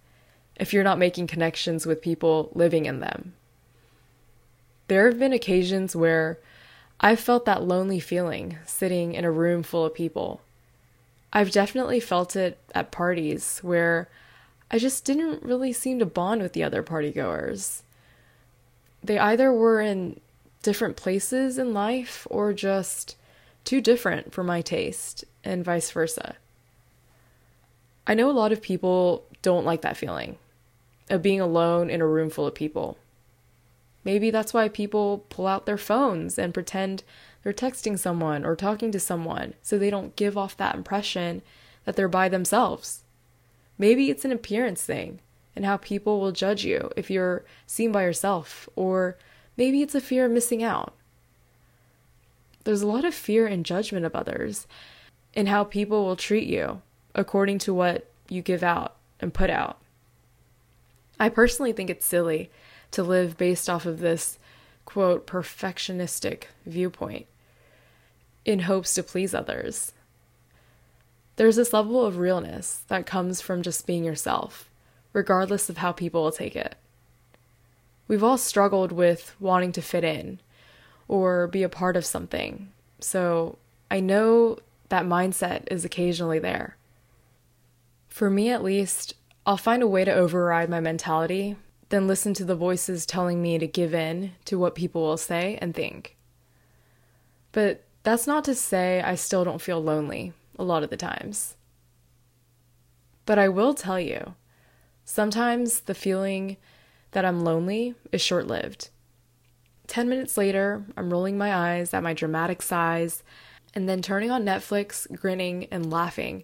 if 0.55 0.73
you're 0.73 0.83
not 0.83 0.99
making 0.99 1.25
connections 1.25 1.87
with 1.87 2.03
people 2.03 2.51
living 2.53 2.85
in 2.85 2.99
them. 2.99 3.33
There 4.87 5.07
have 5.07 5.17
been 5.17 5.33
occasions 5.33 5.95
where 5.95 6.39
I've 6.99 7.19
felt 7.19 7.45
that 7.45 7.63
lonely 7.63 7.99
feeling 7.99 8.59
sitting 8.65 9.13
in 9.13 9.25
a 9.25 9.31
room 9.31 9.63
full 9.63 9.85
of 9.85 9.95
people. 9.95 10.41
I've 11.33 11.51
definitely 11.51 11.99
felt 11.99 12.35
it 12.35 12.59
at 12.75 12.91
parties 12.91 13.59
where 13.63 14.07
I 14.69 14.77
just 14.77 15.03
didn't 15.03 15.41
really 15.41 15.73
seem 15.73 15.97
to 15.99 16.05
bond 16.05 16.43
with 16.43 16.53
the 16.53 16.63
other 16.63 16.83
partygoers. 16.83 17.81
They 19.03 19.17
either 19.17 19.51
were 19.51 19.81
in 19.81 20.19
different 20.61 20.95
places 20.95 21.57
in 21.57 21.73
life 21.73 22.27
or 22.29 22.53
just 22.53 23.15
too 23.63 23.81
different 23.81 24.31
for 24.31 24.43
my 24.43 24.61
taste, 24.61 25.25
and 25.43 25.65
vice 25.65 25.91
versa. 25.91 26.35
I 28.09 28.13
know 28.13 28.29
a 28.29 28.31
lot 28.31 28.53
of 28.53 28.61
people 28.61 29.25
don't 29.41 29.65
like 29.65 29.81
that 29.81 29.97
feeling 29.97 30.37
of 31.09 31.21
being 31.21 31.41
alone 31.41 31.89
in 31.89 31.99
a 31.99 32.07
room 32.07 32.29
full 32.29 32.47
of 32.47 32.55
people. 32.55 32.97
Maybe 34.05 34.31
that's 34.31 34.53
why 34.53 34.69
people 34.69 35.25
pull 35.27 35.45
out 35.45 35.65
their 35.65 35.77
phones 35.77 36.39
and 36.39 36.53
pretend 36.53 37.03
they're 37.43 37.51
texting 37.51 37.99
someone 37.99 38.45
or 38.45 38.55
talking 38.55 38.93
to 38.93 38.99
someone 38.99 39.55
so 39.61 39.77
they 39.77 39.89
don't 39.89 40.15
give 40.15 40.37
off 40.37 40.55
that 40.55 40.75
impression 40.75 41.41
that 41.83 41.97
they're 41.97 42.07
by 42.07 42.29
themselves. 42.29 43.03
Maybe 43.77 44.09
it's 44.09 44.23
an 44.23 44.31
appearance 44.31 44.83
thing 44.83 45.19
and 45.53 45.65
how 45.65 45.75
people 45.75 46.21
will 46.21 46.31
judge 46.31 46.63
you 46.63 46.89
if 46.95 47.11
you're 47.11 47.43
seen 47.65 47.91
by 47.91 48.03
yourself, 48.03 48.69
or 48.77 49.17
maybe 49.57 49.81
it's 49.81 49.95
a 49.95 50.01
fear 50.01 50.25
of 50.25 50.31
missing 50.31 50.63
out. 50.63 50.93
There's 52.63 52.81
a 52.81 52.87
lot 52.87 53.03
of 53.03 53.13
fear 53.13 53.47
and 53.47 53.65
judgment 53.65 54.05
of 54.05 54.15
others 54.15 54.65
and 55.35 55.49
how 55.49 55.65
people 55.65 56.05
will 56.05 56.15
treat 56.15 56.47
you 56.47 56.81
according 57.17 57.57
to 57.57 57.73
what 57.73 58.09
you 58.29 58.41
give 58.41 58.63
out 58.63 58.95
and 59.19 59.33
put 59.33 59.49
out. 59.49 59.79
I 61.19 61.29
personally 61.29 61.73
think 61.73 61.89
it's 61.89 62.05
silly 62.05 62.51
to 62.91 63.03
live 63.03 63.37
based 63.37 63.69
off 63.69 63.85
of 63.85 63.99
this, 63.99 64.37
quote, 64.85 65.27
perfectionistic 65.27 66.43
viewpoint 66.65 67.25
in 68.45 68.59
hopes 68.59 68.93
to 68.93 69.03
please 69.03 69.33
others. 69.33 69.91
There's 71.35 71.57
this 71.57 71.73
level 71.73 72.05
of 72.05 72.17
realness 72.17 72.83
that 72.87 73.05
comes 73.05 73.41
from 73.41 73.61
just 73.61 73.85
being 73.85 74.03
yourself, 74.03 74.69
regardless 75.11 75.69
of 75.69 75.77
how 75.77 75.91
people 75.91 76.23
will 76.23 76.31
take 76.31 76.55
it. 76.55 76.75
We've 78.07 78.23
all 78.23 78.37
struggled 78.37 78.91
with 78.91 79.35
wanting 79.39 79.73
to 79.73 79.81
fit 79.81 80.03
in 80.03 80.39
or 81.07 81.47
be 81.47 81.63
a 81.63 81.69
part 81.69 81.97
of 81.97 82.05
something, 82.05 82.71
so 82.99 83.57
I 83.91 83.99
know 83.99 84.59
that 84.89 85.05
mindset 85.05 85.63
is 85.69 85.83
occasionally 85.83 86.39
there. 86.39 86.76
For 88.17 88.31
me, 88.31 88.49
at 88.49 88.63
least, 88.63 89.13
I'll 89.45 89.57
find 89.57 89.83
a 89.83 89.87
way 89.87 90.03
to 90.03 90.11
override 90.11 90.71
my 90.71 90.79
mentality, 90.79 91.55
then 91.89 92.07
listen 92.07 92.33
to 92.33 92.45
the 92.45 92.55
voices 92.55 93.05
telling 93.05 93.43
me 93.43 93.59
to 93.59 93.67
give 93.67 93.93
in 93.93 94.31
to 94.45 94.57
what 94.57 94.73
people 94.73 95.03
will 95.03 95.17
say 95.17 95.59
and 95.61 95.71
think. 95.75 96.17
But 97.51 97.83
that's 98.01 98.25
not 98.25 98.43
to 98.45 98.55
say 98.55 99.03
I 99.03 99.13
still 99.13 99.43
don't 99.43 99.61
feel 99.61 99.79
lonely 99.83 100.33
a 100.57 100.63
lot 100.63 100.81
of 100.81 100.89
the 100.89 100.97
times. 100.97 101.57
But 103.27 103.37
I 103.37 103.49
will 103.49 103.75
tell 103.75 103.99
you, 103.99 104.33
sometimes 105.05 105.81
the 105.81 105.93
feeling 105.93 106.57
that 107.11 107.23
I'm 107.23 107.41
lonely 107.41 107.93
is 108.11 108.19
short 108.19 108.47
lived. 108.47 108.89
10 109.85 110.09
minutes 110.09 110.39
later, 110.39 110.83
I'm 110.97 111.11
rolling 111.11 111.37
my 111.37 111.55
eyes 111.55 111.93
at 111.93 112.01
my 112.01 112.15
dramatic 112.15 112.63
sighs 112.63 113.21
and 113.75 113.87
then 113.87 114.01
turning 114.01 114.31
on 114.31 114.43
Netflix, 114.43 115.05
grinning 115.15 115.67
and 115.69 115.91
laughing 115.91 116.43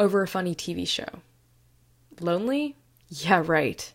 over 0.00 0.22
a 0.22 0.26
funny 0.26 0.54
TV 0.54 0.88
show. 0.88 1.20
Lonely? 2.20 2.74
Yeah, 3.08 3.42
right. 3.46 3.92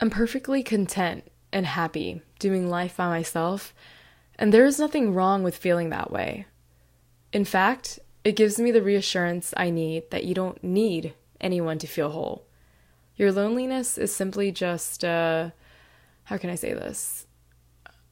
I'm 0.00 0.10
perfectly 0.10 0.62
content 0.62 1.30
and 1.52 1.66
happy 1.66 2.22
doing 2.38 2.70
life 2.70 2.96
by 2.96 3.08
myself, 3.08 3.74
and 4.38 4.54
there 4.54 4.64
is 4.64 4.78
nothing 4.78 5.12
wrong 5.12 5.42
with 5.42 5.56
feeling 5.56 5.90
that 5.90 6.10
way. 6.10 6.46
In 7.32 7.44
fact, 7.44 7.98
it 8.24 8.36
gives 8.36 8.58
me 8.58 8.70
the 8.70 8.82
reassurance 8.82 9.52
I 9.56 9.70
need 9.70 10.10
that 10.10 10.24
you 10.24 10.34
don't 10.34 10.62
need 10.62 11.14
anyone 11.40 11.78
to 11.78 11.86
feel 11.86 12.10
whole. 12.10 12.46
Your 13.16 13.32
loneliness 13.32 13.98
is 13.98 14.14
simply 14.14 14.52
just 14.52 15.02
a, 15.02 15.52
how 16.24 16.38
can 16.38 16.48
I 16.48 16.54
say 16.54 16.72
this? 16.72 17.26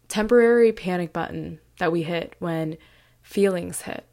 Temporary 0.09 0.73
panic 0.73 1.13
button 1.13 1.61
that 1.79 1.93
we 1.93 2.03
hit 2.03 2.35
when 2.41 2.77
feelings 3.23 3.83
hit. 3.83 4.05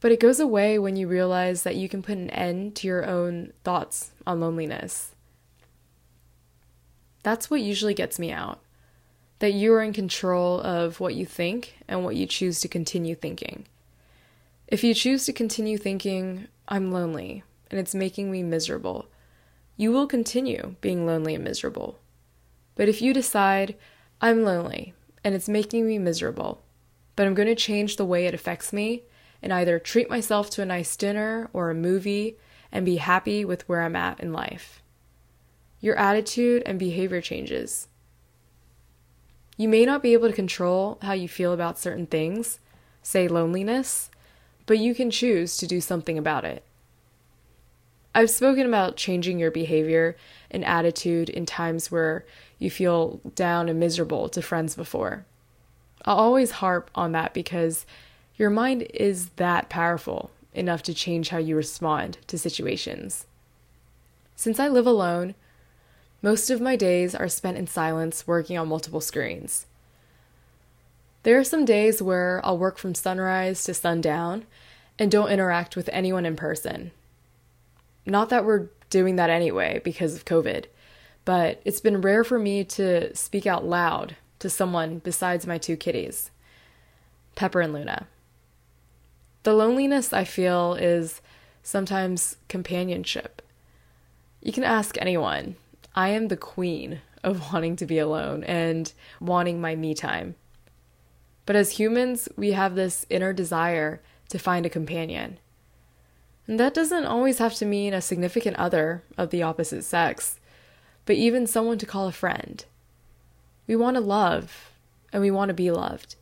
But 0.00 0.12
it 0.12 0.20
goes 0.20 0.38
away 0.38 0.78
when 0.78 0.96
you 0.96 1.08
realize 1.08 1.64
that 1.64 1.76
you 1.76 1.88
can 1.88 2.02
put 2.02 2.18
an 2.18 2.30
end 2.30 2.76
to 2.76 2.86
your 2.86 3.04
own 3.04 3.52
thoughts 3.64 4.12
on 4.26 4.40
loneliness. 4.40 5.14
That's 7.24 7.50
what 7.50 7.60
usually 7.60 7.94
gets 7.94 8.18
me 8.18 8.30
out. 8.30 8.60
That 9.40 9.52
you 9.52 9.72
are 9.74 9.82
in 9.82 9.92
control 9.92 10.60
of 10.60 11.00
what 11.00 11.14
you 11.14 11.26
think 11.26 11.78
and 11.88 12.04
what 12.04 12.16
you 12.16 12.26
choose 12.26 12.60
to 12.60 12.68
continue 12.68 13.14
thinking. 13.14 13.66
If 14.68 14.84
you 14.84 14.94
choose 14.94 15.24
to 15.26 15.32
continue 15.32 15.78
thinking, 15.78 16.46
I'm 16.68 16.92
lonely 16.92 17.42
and 17.70 17.80
it's 17.80 17.94
making 17.94 18.30
me 18.30 18.42
miserable, 18.42 19.06
you 19.76 19.92
will 19.92 20.06
continue 20.06 20.76
being 20.80 21.06
lonely 21.06 21.34
and 21.34 21.44
miserable. 21.44 21.98
But 22.74 22.88
if 22.88 23.02
you 23.02 23.12
decide, 23.12 23.76
I'm 24.20 24.44
lonely 24.44 24.94
and 25.24 25.34
it's 25.34 25.48
making 25.48 25.86
me 25.86 25.98
miserable, 25.98 26.62
but 27.16 27.26
I'm 27.26 27.34
going 27.34 27.48
to 27.48 27.54
change 27.54 27.96
the 27.96 28.04
way 28.04 28.26
it 28.26 28.34
affects 28.34 28.72
me 28.72 29.02
and 29.42 29.52
either 29.52 29.78
treat 29.78 30.10
myself 30.10 30.50
to 30.50 30.62
a 30.62 30.66
nice 30.66 30.96
dinner 30.96 31.48
or 31.52 31.70
a 31.70 31.74
movie 31.74 32.36
and 32.72 32.84
be 32.84 32.96
happy 32.96 33.44
with 33.44 33.68
where 33.68 33.82
I'm 33.82 33.96
at 33.96 34.20
in 34.20 34.32
life. 34.32 34.82
Your 35.80 35.96
attitude 35.96 36.62
and 36.66 36.78
behavior 36.78 37.20
changes. 37.20 37.88
You 39.56 39.68
may 39.68 39.84
not 39.84 40.02
be 40.02 40.12
able 40.12 40.28
to 40.28 40.34
control 40.34 40.98
how 41.02 41.12
you 41.12 41.28
feel 41.28 41.52
about 41.52 41.78
certain 41.78 42.06
things, 42.06 42.60
say 43.02 43.26
loneliness, 43.26 44.10
but 44.66 44.78
you 44.78 44.94
can 44.94 45.10
choose 45.10 45.56
to 45.56 45.66
do 45.66 45.80
something 45.80 46.18
about 46.18 46.44
it. 46.44 46.62
I've 48.14 48.30
spoken 48.30 48.66
about 48.66 48.96
changing 48.96 49.38
your 49.38 49.50
behavior 49.50 50.16
and 50.50 50.64
attitude 50.64 51.28
in 51.28 51.46
times 51.46 51.90
where 51.90 52.24
you 52.58 52.70
feel 52.70 53.20
down 53.34 53.68
and 53.68 53.78
miserable 53.78 54.28
to 54.30 54.42
friends 54.42 54.74
before. 54.74 55.24
I'll 56.04 56.16
always 56.16 56.52
harp 56.52 56.90
on 56.94 57.12
that 57.12 57.34
because 57.34 57.86
your 58.38 58.50
mind 58.50 58.86
is 58.94 59.30
that 59.36 59.68
powerful 59.68 60.30
enough 60.54 60.82
to 60.84 60.94
change 60.94 61.28
how 61.28 61.38
you 61.38 61.56
respond 61.56 62.18
to 62.28 62.38
situations. 62.38 63.26
Since 64.36 64.60
I 64.60 64.68
live 64.68 64.86
alone, 64.86 65.34
most 66.22 66.48
of 66.48 66.60
my 66.60 66.76
days 66.76 67.14
are 67.14 67.28
spent 67.28 67.58
in 67.58 67.66
silence 67.66 68.26
working 68.26 68.56
on 68.56 68.68
multiple 68.68 69.00
screens. 69.00 69.66
There 71.24 71.38
are 71.38 71.44
some 71.44 71.64
days 71.64 72.00
where 72.00 72.40
I'll 72.44 72.56
work 72.56 72.78
from 72.78 72.94
sunrise 72.94 73.62
to 73.64 73.74
sundown 73.74 74.46
and 74.98 75.10
don't 75.10 75.30
interact 75.30 75.76
with 75.76 75.90
anyone 75.92 76.24
in 76.24 76.36
person. 76.36 76.92
Not 78.06 78.30
that 78.30 78.44
we're 78.44 78.68
doing 78.88 79.16
that 79.16 79.30
anyway 79.30 79.80
because 79.84 80.14
of 80.14 80.24
COVID, 80.24 80.66
but 81.24 81.60
it's 81.64 81.80
been 81.80 82.00
rare 82.00 82.24
for 82.24 82.38
me 82.38 82.64
to 82.64 83.14
speak 83.14 83.46
out 83.46 83.66
loud 83.66 84.16
to 84.38 84.48
someone 84.48 85.00
besides 85.00 85.46
my 85.46 85.58
two 85.58 85.76
kitties, 85.76 86.30
Pepper 87.34 87.60
and 87.60 87.72
Luna. 87.72 88.06
The 89.48 89.54
loneliness 89.54 90.12
I 90.12 90.24
feel 90.24 90.74
is 90.74 91.22
sometimes 91.62 92.36
companionship. 92.50 93.40
You 94.42 94.52
can 94.52 94.62
ask 94.62 94.98
anyone. 95.00 95.56
I 95.94 96.10
am 96.10 96.28
the 96.28 96.36
queen 96.36 97.00
of 97.24 97.50
wanting 97.54 97.74
to 97.76 97.86
be 97.86 97.98
alone 97.98 98.44
and 98.44 98.92
wanting 99.22 99.58
my 99.58 99.74
me 99.74 99.94
time. 99.94 100.34
But 101.46 101.56
as 101.56 101.78
humans, 101.78 102.28
we 102.36 102.52
have 102.52 102.74
this 102.74 103.06
inner 103.08 103.32
desire 103.32 104.02
to 104.28 104.38
find 104.38 104.66
a 104.66 104.68
companion. 104.68 105.38
And 106.46 106.60
that 106.60 106.74
doesn't 106.74 107.06
always 107.06 107.38
have 107.38 107.54
to 107.54 107.64
mean 107.64 107.94
a 107.94 108.02
significant 108.02 108.58
other 108.58 109.02
of 109.16 109.30
the 109.30 109.42
opposite 109.42 109.82
sex, 109.82 110.38
but 111.06 111.16
even 111.16 111.46
someone 111.46 111.78
to 111.78 111.86
call 111.86 112.06
a 112.06 112.12
friend. 112.12 112.66
We 113.66 113.76
want 113.76 113.94
to 113.94 114.02
love, 114.02 114.72
and 115.10 115.22
we 115.22 115.30
want 115.30 115.48
to 115.48 115.54
be 115.54 115.70
loved. 115.70 116.16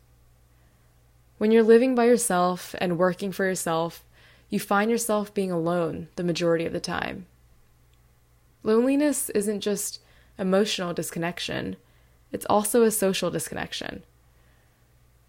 When 1.37 1.51
you're 1.51 1.63
living 1.63 1.93
by 1.93 2.05
yourself 2.05 2.73
and 2.79 2.97
working 2.97 3.31
for 3.31 3.45
yourself, 3.45 4.03
you 4.49 4.59
find 4.59 4.89
yourself 4.89 5.33
being 5.33 5.51
alone 5.51 6.07
the 6.15 6.23
majority 6.23 6.65
of 6.65 6.73
the 6.73 6.79
time. 6.79 7.27
Loneliness 8.63 9.29
isn't 9.31 9.61
just 9.61 9.99
emotional 10.37 10.93
disconnection, 10.93 11.77
it's 12.31 12.45
also 12.49 12.83
a 12.83 12.91
social 12.91 13.31
disconnection. 13.31 14.03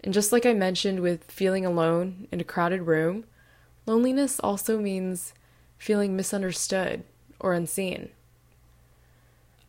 And 0.03 0.15
just 0.15 0.33
like 0.33 0.47
I 0.47 0.53
mentioned 0.53 1.01
with 1.01 1.25
feeling 1.25 1.67
alone 1.67 2.29
in 2.33 2.41
a 2.41 2.45
crowded 2.45 2.83
room, 2.83 3.25
loneliness 3.87 4.41
also 4.41 4.79
means 4.79 5.35
feeling 5.77 6.17
misunderstood 6.17 7.05
or 7.39 7.53
unseen. 7.53 8.11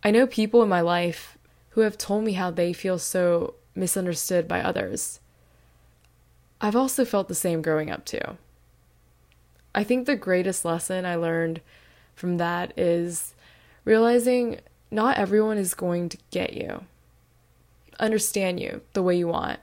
I 0.04 0.12
know 0.12 0.26
people 0.26 0.64
in 0.64 0.70
my 0.70 0.82
life 0.82 1.38
who 1.72 1.82
have 1.82 1.98
told 1.98 2.24
me 2.24 2.34
how 2.34 2.52
they 2.52 2.74
feel 2.74 2.98
so 2.98 3.56
misunderstood 3.76 4.48
by 4.48 4.62
others. 4.62 5.19
I've 6.62 6.76
also 6.76 7.06
felt 7.06 7.28
the 7.28 7.36
same 7.36 7.62
growing 7.62 7.90
up 7.90 8.06
too. 8.06 8.38
I 9.74 9.84
think 9.84 10.06
the 10.06 10.16
greatest 10.16 10.66
lesson 10.66 11.06
I 11.06 11.16
learned 11.16 11.62
from 12.16 12.38
that 12.38 12.78
is 12.78 13.34
realizing 13.86 14.60
not 14.92 15.18
everyone 15.18 15.58
is 15.58 15.74
going 15.74 16.10
to 16.10 16.18
get 16.32 16.54
you, 16.54 16.84
understand 18.00 18.60
you 18.60 18.82
the 18.94 19.04
way 19.04 19.18
you 19.18 19.28
want. 19.28 19.60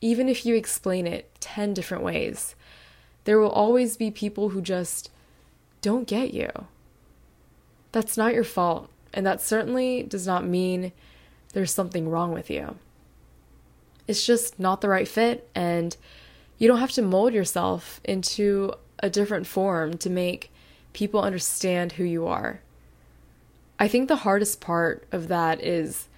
Even 0.00 0.28
if 0.28 0.46
you 0.46 0.54
explain 0.54 1.06
it 1.06 1.30
10 1.40 1.74
different 1.74 2.02
ways, 2.02 2.54
there 3.24 3.38
will 3.38 3.50
always 3.50 3.96
be 3.96 4.10
people 4.10 4.50
who 4.50 4.62
just 4.62 5.10
don't 5.80 6.08
get 6.08 6.32
you. 6.32 6.50
That's 7.92 8.16
not 8.16 8.34
your 8.34 8.44
fault, 8.44 8.88
and 9.12 9.26
that 9.26 9.40
certainly 9.40 10.02
does 10.02 10.26
not 10.26 10.46
mean 10.46 10.92
there's 11.52 11.72
something 11.72 12.08
wrong 12.08 12.32
with 12.32 12.48
you. 12.48 12.76
It's 14.12 14.26
just 14.26 14.60
not 14.60 14.82
the 14.82 14.90
right 14.90 15.08
fit, 15.08 15.48
and 15.54 15.96
you 16.58 16.68
don't 16.68 16.80
have 16.80 16.92
to 16.92 17.00
mold 17.00 17.32
yourself 17.32 17.98
into 18.04 18.74
a 18.98 19.08
different 19.08 19.46
form 19.46 19.96
to 19.96 20.10
make 20.10 20.52
people 20.92 21.22
understand 21.22 21.92
who 21.92 22.04
you 22.04 22.26
are. 22.26 22.60
I 23.78 23.88
think 23.88 24.08
the 24.08 24.16
hardest 24.16 24.60
part 24.60 25.06
of 25.12 25.28
that 25.28 25.64
is 25.64 26.10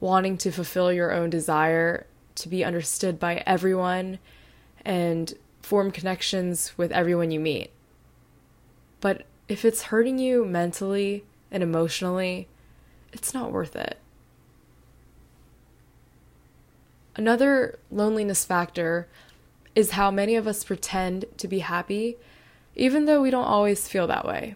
wanting 0.00 0.36
to 0.36 0.52
fulfill 0.52 0.92
your 0.92 1.12
own 1.12 1.30
desire 1.30 2.06
to 2.34 2.48
be 2.50 2.62
understood 2.62 3.18
by 3.18 3.42
everyone 3.46 4.18
and 4.84 5.32
form 5.62 5.90
connections 5.90 6.76
with 6.76 6.92
everyone 6.92 7.30
you 7.30 7.40
meet. 7.40 7.70
But 9.00 9.24
if 9.48 9.64
it's 9.64 9.84
hurting 9.84 10.18
you 10.18 10.44
mentally 10.44 11.24
and 11.50 11.62
emotionally, 11.62 12.48
it's 13.14 13.32
not 13.32 13.50
worth 13.50 13.76
it. 13.76 13.96
Another 17.16 17.78
loneliness 17.90 18.44
factor 18.44 19.08
is 19.74 19.92
how 19.92 20.10
many 20.10 20.36
of 20.36 20.46
us 20.46 20.64
pretend 20.64 21.24
to 21.36 21.48
be 21.48 21.60
happy, 21.60 22.16
even 22.74 23.04
though 23.04 23.22
we 23.22 23.30
don't 23.30 23.44
always 23.44 23.88
feel 23.88 24.06
that 24.06 24.26
way. 24.26 24.54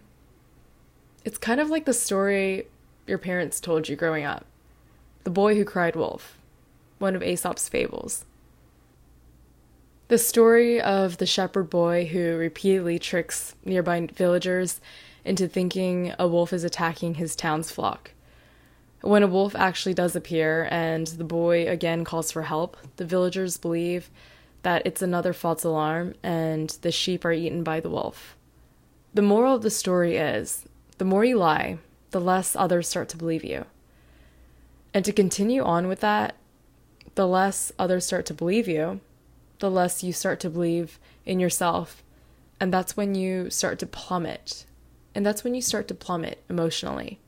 It's 1.24 1.38
kind 1.38 1.60
of 1.60 1.70
like 1.70 1.84
the 1.84 1.92
story 1.92 2.66
your 3.06 3.18
parents 3.18 3.60
told 3.60 3.88
you 3.88 3.96
growing 3.96 4.24
up 4.24 4.44
The 5.24 5.30
Boy 5.30 5.56
Who 5.56 5.64
Cried 5.64 5.96
Wolf, 5.96 6.38
one 6.98 7.16
of 7.16 7.22
Aesop's 7.22 7.68
fables. 7.68 8.24
The 10.08 10.18
story 10.18 10.80
of 10.80 11.16
the 11.18 11.26
shepherd 11.26 11.70
boy 11.70 12.06
who 12.06 12.36
repeatedly 12.36 12.98
tricks 12.98 13.54
nearby 13.64 14.06
villagers 14.12 14.80
into 15.24 15.48
thinking 15.48 16.12
a 16.18 16.28
wolf 16.28 16.52
is 16.52 16.62
attacking 16.62 17.14
his 17.14 17.34
town's 17.34 17.70
flock. 17.70 18.12
When 19.04 19.22
a 19.22 19.26
wolf 19.26 19.54
actually 19.54 19.92
does 19.92 20.16
appear 20.16 20.66
and 20.70 21.06
the 21.06 21.24
boy 21.24 21.68
again 21.68 22.04
calls 22.04 22.32
for 22.32 22.40
help, 22.40 22.78
the 22.96 23.04
villagers 23.04 23.58
believe 23.58 24.08
that 24.62 24.86
it's 24.86 25.02
another 25.02 25.34
false 25.34 25.62
alarm 25.62 26.14
and 26.22 26.70
the 26.80 26.90
sheep 26.90 27.22
are 27.26 27.32
eaten 27.32 27.62
by 27.62 27.80
the 27.80 27.90
wolf. 27.90 28.34
The 29.12 29.20
moral 29.20 29.56
of 29.56 29.60
the 29.60 29.68
story 29.68 30.16
is 30.16 30.64
the 30.96 31.04
more 31.04 31.22
you 31.22 31.36
lie, 31.36 31.76
the 32.12 32.20
less 32.20 32.56
others 32.56 32.88
start 32.88 33.10
to 33.10 33.18
believe 33.18 33.44
you. 33.44 33.66
And 34.94 35.04
to 35.04 35.12
continue 35.12 35.62
on 35.62 35.86
with 35.86 36.00
that, 36.00 36.36
the 37.14 37.28
less 37.28 37.72
others 37.78 38.06
start 38.06 38.24
to 38.26 38.34
believe 38.34 38.66
you, 38.66 39.00
the 39.58 39.70
less 39.70 40.02
you 40.02 40.14
start 40.14 40.40
to 40.40 40.48
believe 40.48 40.98
in 41.26 41.40
yourself. 41.40 42.02
And 42.58 42.72
that's 42.72 42.96
when 42.96 43.14
you 43.14 43.50
start 43.50 43.78
to 43.80 43.86
plummet. 43.86 44.64
And 45.14 45.26
that's 45.26 45.44
when 45.44 45.54
you 45.54 45.60
start 45.60 45.88
to 45.88 45.94
plummet 45.94 46.42
emotionally. 46.48 47.18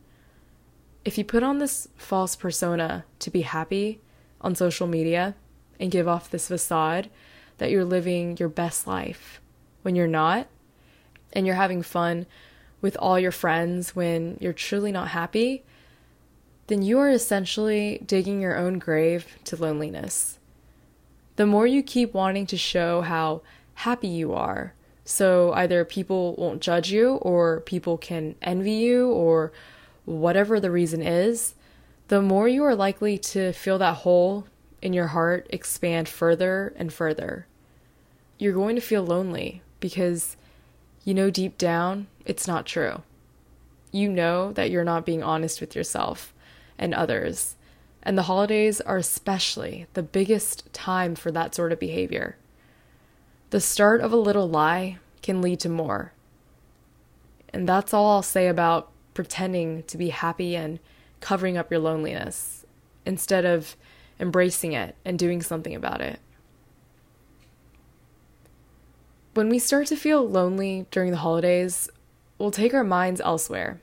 If 1.06 1.16
you 1.16 1.24
put 1.24 1.44
on 1.44 1.58
this 1.58 1.86
false 1.94 2.34
persona 2.34 3.04
to 3.20 3.30
be 3.30 3.42
happy 3.42 4.00
on 4.40 4.56
social 4.56 4.88
media 4.88 5.36
and 5.78 5.88
give 5.88 6.08
off 6.08 6.28
this 6.28 6.48
facade 6.48 7.10
that 7.58 7.70
you're 7.70 7.84
living 7.84 8.36
your 8.38 8.48
best 8.48 8.88
life 8.88 9.40
when 9.82 9.94
you're 9.94 10.08
not, 10.08 10.48
and 11.32 11.46
you're 11.46 11.54
having 11.54 11.82
fun 11.82 12.26
with 12.80 12.96
all 12.98 13.20
your 13.20 13.30
friends 13.30 13.94
when 13.94 14.36
you're 14.40 14.52
truly 14.52 14.90
not 14.90 15.06
happy, 15.06 15.64
then 16.66 16.82
you 16.82 16.98
are 16.98 17.10
essentially 17.10 18.02
digging 18.04 18.40
your 18.40 18.56
own 18.56 18.80
grave 18.80 19.26
to 19.44 19.54
loneliness. 19.54 20.40
The 21.36 21.46
more 21.46 21.68
you 21.68 21.84
keep 21.84 22.14
wanting 22.14 22.46
to 22.46 22.56
show 22.56 23.02
how 23.02 23.42
happy 23.74 24.08
you 24.08 24.34
are, 24.34 24.74
so 25.04 25.52
either 25.52 25.84
people 25.84 26.34
won't 26.34 26.60
judge 26.60 26.90
you, 26.90 27.12
or 27.16 27.60
people 27.60 27.96
can 27.96 28.34
envy 28.42 28.72
you, 28.72 29.08
or 29.12 29.52
whatever 30.06 30.58
the 30.58 30.70
reason 30.70 31.02
is, 31.02 31.54
the 32.08 32.22
more 32.22 32.48
you 32.48 32.64
are 32.64 32.74
likely 32.74 33.18
to 33.18 33.52
feel 33.52 33.76
that 33.78 33.98
hole 33.98 34.46
in 34.80 34.92
your 34.92 35.08
heart 35.08 35.46
expand 35.50 36.08
further 36.08 36.72
and 36.76 36.92
further. 36.92 37.46
You're 38.38 38.54
going 38.54 38.76
to 38.76 38.82
feel 38.82 39.04
lonely 39.04 39.62
because 39.80 40.36
you 41.04 41.12
know 41.12 41.28
deep 41.30 41.58
down 41.58 42.06
it's 42.24 42.46
not 42.46 42.66
true. 42.66 43.02
You 43.92 44.08
know 44.08 44.52
that 44.52 44.70
you're 44.70 44.84
not 44.84 45.06
being 45.06 45.22
honest 45.22 45.60
with 45.60 45.74
yourself 45.74 46.32
and 46.78 46.94
others. 46.94 47.56
And 48.02 48.16
the 48.16 48.24
holidays 48.24 48.80
are 48.80 48.98
especially 48.98 49.86
the 49.94 50.02
biggest 50.02 50.72
time 50.72 51.14
for 51.14 51.32
that 51.32 51.54
sort 51.54 51.72
of 51.72 51.80
behavior. 51.80 52.36
The 53.50 53.60
start 53.60 54.00
of 54.00 54.12
a 54.12 54.16
little 54.16 54.48
lie 54.48 54.98
can 55.22 55.42
lead 55.42 55.60
to 55.60 55.68
more. 55.68 56.12
And 57.52 57.68
that's 57.68 57.94
all 57.94 58.10
I'll 58.10 58.22
say 58.22 58.48
about 58.48 58.90
pretending 59.16 59.82
to 59.84 59.96
be 59.96 60.10
happy 60.10 60.54
and 60.54 60.78
covering 61.20 61.56
up 61.56 61.70
your 61.70 61.80
loneliness 61.80 62.66
instead 63.06 63.46
of 63.46 63.74
embracing 64.20 64.74
it 64.74 64.94
and 65.06 65.18
doing 65.18 65.40
something 65.40 65.74
about 65.74 66.02
it. 66.02 66.20
When 69.32 69.48
we 69.48 69.58
start 69.58 69.86
to 69.86 69.96
feel 69.96 70.28
lonely 70.28 70.84
during 70.90 71.12
the 71.12 71.16
holidays, 71.16 71.88
we'll 72.38 72.50
take 72.50 72.74
our 72.74 72.84
minds 72.84 73.22
elsewhere. 73.22 73.80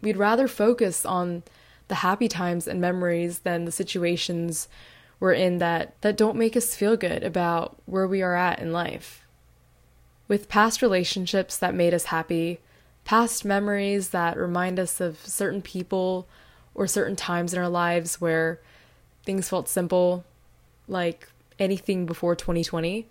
We'd 0.00 0.16
rather 0.16 0.48
focus 0.48 1.04
on 1.04 1.42
the 1.88 1.96
happy 1.96 2.28
times 2.28 2.66
and 2.66 2.80
memories 2.80 3.40
than 3.40 3.66
the 3.66 3.72
situations 3.72 4.68
we're 5.20 5.32
in 5.32 5.58
that, 5.58 6.00
that 6.00 6.16
don't 6.16 6.38
make 6.38 6.56
us 6.56 6.74
feel 6.74 6.96
good 6.96 7.22
about 7.22 7.76
where 7.84 8.08
we 8.08 8.22
are 8.22 8.36
at 8.36 8.58
in 8.58 8.72
life. 8.72 9.26
With 10.28 10.48
past 10.48 10.80
relationships 10.80 11.58
that 11.58 11.74
made 11.74 11.92
us 11.92 12.04
happy, 12.04 12.60
past 13.08 13.42
memories 13.42 14.10
that 14.10 14.36
remind 14.36 14.78
us 14.78 15.00
of 15.00 15.16
certain 15.26 15.62
people 15.62 16.28
or 16.74 16.86
certain 16.86 17.16
times 17.16 17.54
in 17.54 17.58
our 17.58 17.66
lives 17.66 18.20
where 18.20 18.60
things 19.24 19.48
felt 19.48 19.66
simple, 19.66 20.26
like 20.86 21.26
anything 21.58 22.04
before 22.04 22.36
2020, 22.36 23.06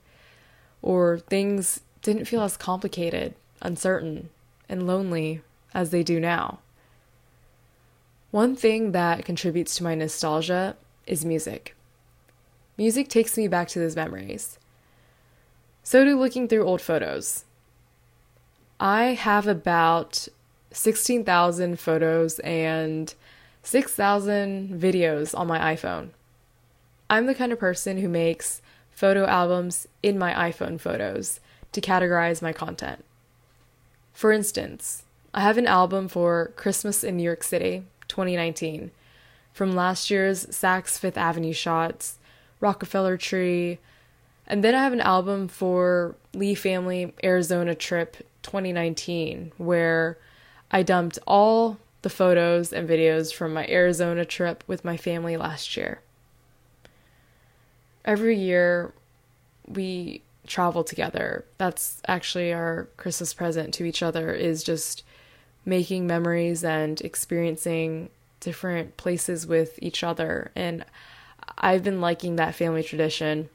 or 0.83 1.17
things 1.17 1.79
didn't 2.03 2.25
feel 2.25 2.43
as 2.43 2.55
complicated, 2.57 3.33
uncertain, 3.59 4.29
and 4.69 4.85
lonely 4.85 5.41
as 5.73 5.89
they 5.89 6.03
do 6.03 6.19
now. 6.19 6.59
One 8.29 8.55
thing 8.55 8.91
that 8.91 9.25
contributes 9.25 9.75
to 9.77 9.83
my 9.83 9.95
nostalgia 9.95 10.75
is 11.07 11.25
music. 11.25 11.75
Music 12.77 13.09
takes 13.09 13.35
me 13.35 13.47
back 13.47 13.67
to 13.69 13.79
those 13.79 13.95
memories. 13.95 14.59
So 15.81 16.05
do 16.05 16.19
looking 16.19 16.47
through 16.47 16.67
old 16.67 16.81
photos. 16.83 17.45
I 18.79 19.13
have 19.13 19.47
about 19.47 20.27
16,000 20.71 21.79
photos 21.79 22.37
and 22.39 23.13
6,000 23.63 24.79
videos 24.79 25.37
on 25.37 25.47
my 25.47 25.75
iPhone. 25.75 26.09
I'm 27.09 27.25
the 27.25 27.33
kind 27.33 27.51
of 27.51 27.59
person 27.59 27.97
who 27.97 28.07
makes 28.07 28.61
photo 28.91 29.25
albums 29.25 29.87
in 30.03 30.19
my 30.19 30.51
iPhone 30.51 30.79
photos 30.79 31.39
to 31.71 31.81
categorize 31.81 32.41
my 32.41 32.53
content. 32.53 33.03
For 34.13 34.31
instance, 34.31 35.03
I 35.33 35.41
have 35.41 35.57
an 35.57 35.67
album 35.67 36.07
for 36.07 36.51
Christmas 36.55 37.03
in 37.03 37.17
New 37.17 37.23
York 37.23 37.43
City 37.43 37.83
2019 38.07 38.91
from 39.53 39.75
last 39.75 40.11
year's 40.11 40.45
Saks 40.47 40.99
Fifth 40.99 41.17
Avenue 41.17 41.53
shots, 41.53 42.19
Rockefeller 42.59 43.17
Tree, 43.17 43.79
and 44.45 44.63
then 44.63 44.75
I 44.75 44.83
have 44.83 44.93
an 44.93 45.01
album 45.01 45.47
for 45.47 46.15
Lee 46.33 46.55
Family 46.55 47.13
Arizona 47.23 47.75
Trip 47.75 48.17
2019 48.47 49.51
where 49.57 50.17
I 50.71 50.83
dumped 50.83 51.19
all 51.27 51.77
the 52.01 52.09
photos 52.09 52.71
and 52.71 52.87
videos 52.87 53.33
from 53.33 53.53
my 53.53 53.67
Arizona 53.67 54.25
trip 54.25 54.63
with 54.67 54.85
my 54.85 54.97
family 54.97 55.37
last 55.37 55.75
year. 55.75 56.01
Every 58.05 58.37
year 58.37 58.93
we 59.67 60.21
travel 60.45 60.83
together. 60.83 61.43
That's 61.57 62.01
actually 62.07 62.53
our 62.53 62.87
Christmas 62.95 63.33
present 63.33 63.73
to 63.75 63.83
each 63.83 64.01
other 64.01 64.33
is 64.33 64.63
just 64.63 65.03
making 65.65 66.07
memories 66.07 66.63
and 66.63 67.01
experiencing 67.01 68.09
different 68.39 68.95
places 68.95 69.45
with 69.45 69.77
each 69.81 70.03
other. 70.03 70.51
And 70.55 70.85
I've 71.57 71.83
been 71.83 71.99
liking 71.99 72.37
that 72.37 72.55
family 72.55 72.83
tradition 72.83 73.49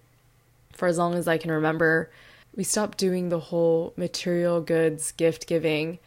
for 0.72 0.86
as 0.86 0.98
long 0.98 1.14
as 1.14 1.26
I 1.26 1.38
can 1.38 1.50
remember. 1.50 2.10
We 2.54 2.64
stopped 2.64 2.98
doing 2.98 3.28
the 3.28 3.40
whole 3.40 3.94
material 3.96 4.60
goods 4.60 5.12
gift 5.12 5.46
giving 5.46 5.98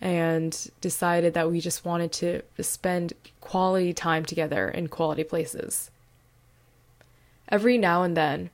and 0.00 0.70
decided 0.80 1.34
that 1.34 1.50
we 1.50 1.60
just 1.60 1.84
wanted 1.84 2.12
to 2.12 2.42
spend 2.60 3.14
quality 3.40 3.94
time 3.94 4.24
together 4.24 4.68
in 4.68 4.88
quality 4.88 5.24
places. 5.24 5.90
Every 7.48 7.78
now 7.78 8.02
and 8.02 8.16
then, 8.16 8.50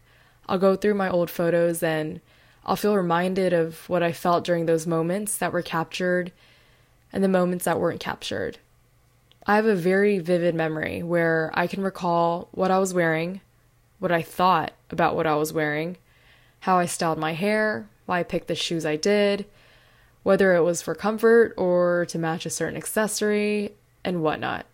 I'll 0.48 0.59
go 0.59 0.76
through 0.76 0.94
my 0.94 1.11
old 1.11 1.31
photos 1.31 1.83
and 1.83 2.20
I'll 2.64 2.76
feel 2.76 2.96
reminded 2.96 3.52
of 3.52 3.88
what 3.88 4.02
I 4.02 4.12
felt 4.12 4.44
during 4.44 4.66
those 4.66 4.87
moments 4.87 5.37
that 5.38 5.52
were 5.52 5.62
captured 5.62 6.31
and 7.12 7.24
the 7.24 7.28
moments 7.28 7.64
that 7.64 7.81
weren't 7.81 8.00
captured. 8.00 8.59
I 9.46 9.57
have 9.57 9.66
a 9.66 9.74
very 9.74 10.20
vivid 10.20 10.55
memory 10.55 11.02
where 11.02 11.50
I 11.55 11.66
can 11.66 11.83
recall 11.83 12.48
what 12.52 12.70
I 12.70 12.78
was 12.78 12.94
wearing, 12.94 13.40
what 13.98 14.12
I 14.12 14.22
thought 14.22 14.72
about 14.90 15.16
what 15.16 15.26
I 15.26 15.35
was 15.35 15.52
wearing, 15.52 15.96
how 16.62 16.79
I 16.79 16.87
styled 16.87 17.18
my 17.18 17.33
hair, 17.33 17.88
why 18.07 18.20
I 18.20 18.22
picked 18.22 18.46
the 18.46 18.55
shoes 18.55 18.87
I 18.87 18.94
did, 18.94 19.46
whether 20.22 20.55
it 20.55 20.62
was 20.62 20.81
for 20.81 20.94
comfort 20.94 21.55
or 21.57 22.07
to 22.07 22.18
match 22.18 22.46
a 22.46 22.51
certain 22.51 22.77
accessory, 22.77 23.72
and 24.05 24.22
whatnot. 24.22 24.66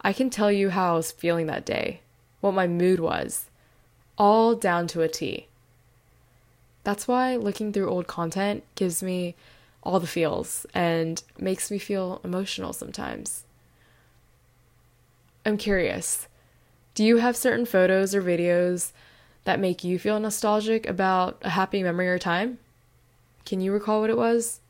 I 0.00 0.12
can 0.12 0.30
tell 0.30 0.52
you 0.52 0.70
how 0.70 0.92
I 0.92 0.96
was 0.96 1.10
feeling 1.10 1.46
that 1.46 1.66
day, 1.66 2.00
what 2.40 2.54
my 2.54 2.68
mood 2.68 3.00
was, 3.00 3.46
all 4.16 4.54
down 4.54 4.86
to 4.88 5.02
a 5.02 5.08
T. 5.08 5.48
That's 6.84 7.08
why 7.08 7.34
looking 7.34 7.72
through 7.72 7.90
old 7.90 8.06
content 8.06 8.62
gives 8.76 9.02
me 9.02 9.34
all 9.82 9.98
the 9.98 10.06
feels 10.06 10.64
and 10.72 11.20
makes 11.38 11.72
me 11.72 11.78
feel 11.78 12.20
emotional 12.22 12.72
sometimes. 12.72 13.44
I'm 15.44 15.56
curious 15.56 16.28
do 16.94 17.04
you 17.04 17.18
have 17.18 17.36
certain 17.36 17.64
photos 17.64 18.12
or 18.12 18.22
videos 18.22 18.92
that 19.48 19.58
make 19.58 19.82
you 19.82 19.98
feel 19.98 20.20
nostalgic 20.20 20.86
about 20.86 21.38
a 21.40 21.48
happy 21.48 21.82
memory 21.82 22.06
or 22.06 22.18
time? 22.18 22.58
Can 23.46 23.62
you 23.62 23.72
recall 23.72 24.02
what 24.02 24.10
it 24.10 24.16
was? 24.18 24.60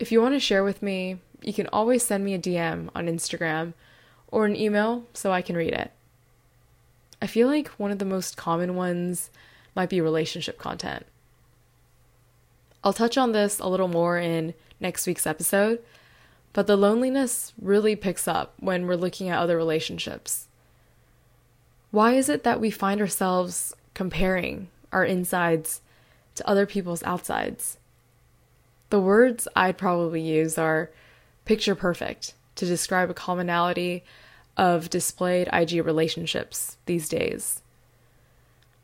If 0.00 0.10
you 0.10 0.20
want 0.20 0.34
to 0.34 0.40
share 0.40 0.64
with 0.64 0.82
me, 0.82 1.18
you 1.40 1.52
can 1.52 1.68
always 1.68 2.04
send 2.04 2.24
me 2.24 2.34
a 2.34 2.40
DM 2.40 2.88
on 2.92 3.06
Instagram 3.06 3.74
or 4.26 4.46
an 4.46 4.56
email 4.56 5.04
so 5.14 5.30
I 5.30 5.42
can 5.42 5.56
read 5.56 5.72
it. 5.74 5.92
I 7.22 7.28
feel 7.28 7.46
like 7.46 7.68
one 7.78 7.92
of 7.92 8.00
the 8.00 8.04
most 8.04 8.36
common 8.36 8.74
ones 8.74 9.30
might 9.76 9.90
be 9.90 10.00
relationship 10.00 10.58
content. 10.58 11.06
I'll 12.82 12.92
touch 12.92 13.16
on 13.16 13.30
this 13.30 13.60
a 13.60 13.68
little 13.68 13.86
more 13.86 14.18
in 14.18 14.54
next 14.80 15.06
week's 15.06 15.24
episode, 15.24 15.78
but 16.52 16.66
the 16.66 16.76
loneliness 16.76 17.52
really 17.62 17.94
picks 17.94 18.26
up 18.26 18.54
when 18.58 18.88
we're 18.88 18.96
looking 18.96 19.28
at 19.28 19.38
other 19.38 19.56
relationships. 19.56 20.48
Why 21.94 22.14
is 22.14 22.28
it 22.28 22.42
that 22.42 22.60
we 22.60 22.72
find 22.72 23.00
ourselves 23.00 23.72
comparing 23.94 24.66
our 24.90 25.04
insides 25.04 25.80
to 26.34 26.44
other 26.44 26.66
people's 26.66 27.04
outsides? 27.04 27.78
The 28.90 28.98
words 28.98 29.46
I'd 29.54 29.78
probably 29.78 30.20
use 30.20 30.58
are 30.58 30.90
picture 31.44 31.76
perfect 31.76 32.34
to 32.56 32.66
describe 32.66 33.10
a 33.10 33.14
commonality 33.14 34.02
of 34.56 34.90
displayed 34.90 35.48
IG 35.52 35.86
relationships 35.86 36.78
these 36.86 37.08
days. 37.08 37.62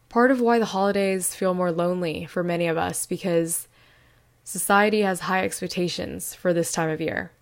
Part 0.09 0.31
of 0.31 0.41
why 0.41 0.61
the 0.61 0.67
holidays 0.67 1.35
feel 1.35 1.53
more 1.53 1.73
lonely 1.73 2.27
for 2.27 2.45
many 2.45 2.69
of 2.69 2.79
us 2.79 3.07
because 3.07 3.67
Society 4.45 5.01
has 5.01 5.23
high 5.23 5.45
expectations 5.45 6.37
for 6.37 6.53
this 6.53 6.71
time 6.71 6.91
of 6.91 7.01
year. 7.01 7.33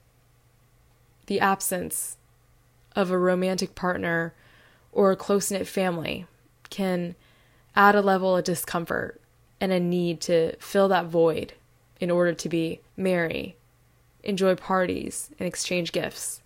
The 1.26 1.40
absence 1.40 2.16
of 2.96 3.10
a 3.10 3.18
romantic 3.18 3.74
partner 3.74 4.32
or 4.92 5.10
a 5.10 5.16
close 5.16 5.50
knit 5.50 5.66
family 5.66 6.26
can 6.70 7.14
add 7.74 7.94
a 7.94 8.02
level 8.02 8.36
of 8.36 8.44
discomfort 8.44 9.20
and 9.60 9.72
a 9.72 9.80
need 9.80 10.20
to 10.20 10.56
fill 10.56 10.88
that 10.88 11.06
void 11.06 11.54
in 12.00 12.10
order 12.10 12.32
to 12.32 12.48
be 12.48 12.80
merry, 12.96 13.56
enjoy 14.22 14.54
parties, 14.54 15.30
and 15.38 15.46
exchange 15.46 15.92
gifts. 15.92 16.42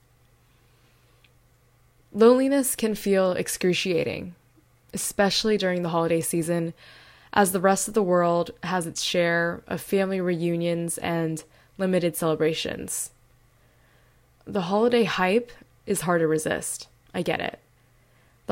Loneliness 2.13 2.77
can 2.77 2.95
feel 2.95 3.33
excruciating, 3.33 4.35
especially 4.93 5.57
during 5.57 5.83
the 5.83 5.89
holiday 5.91 6.21
season 6.21 6.75
as 7.33 7.53
the 7.53 7.61
rest 7.61 7.89
of 7.89 7.95
the 7.95 8.03
world 8.03 8.51
has 8.63 8.87
its 8.87 9.03
share 9.03 9.63
of 9.67 9.81
family 9.81 10.21
reunions 10.21 10.99
and 10.99 11.45
limited 11.79 12.15
celebrations. 12.15 13.11
The 14.45 14.63
holiday 14.63 15.05
hype 15.05 15.51
is 15.87 16.03
hard 16.03 16.21
to 16.21 16.27
resist. 16.27 16.89
I 17.15 17.23
get 17.23 17.41
it. 17.41 17.59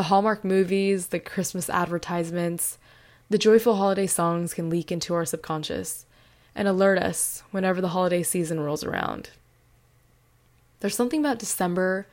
The 0.01 0.05
Hallmark 0.05 0.47
movies, 0.47 1.09
the 1.09 1.21
Christmas 1.21 1.69
advertisements, 1.69 2.79
the 3.29 3.37
joyful 3.37 3.77
holiday 3.77 4.07
songs 4.07 4.55
can 4.55 4.71
leak 4.71 4.91
into 4.91 5.13
our 5.13 5.27
subconscious 5.27 6.07
and 6.55 6.67
alert 6.67 6.97
us 6.97 7.43
whenever 7.51 7.83
the 7.83 7.89
holiday 7.89 8.23
season 8.23 8.61
rolls 8.61 8.83
around. 8.83 9.29
There's 10.81 10.95
something 10.95 11.21
about 11.21 11.39
December 11.39 12.07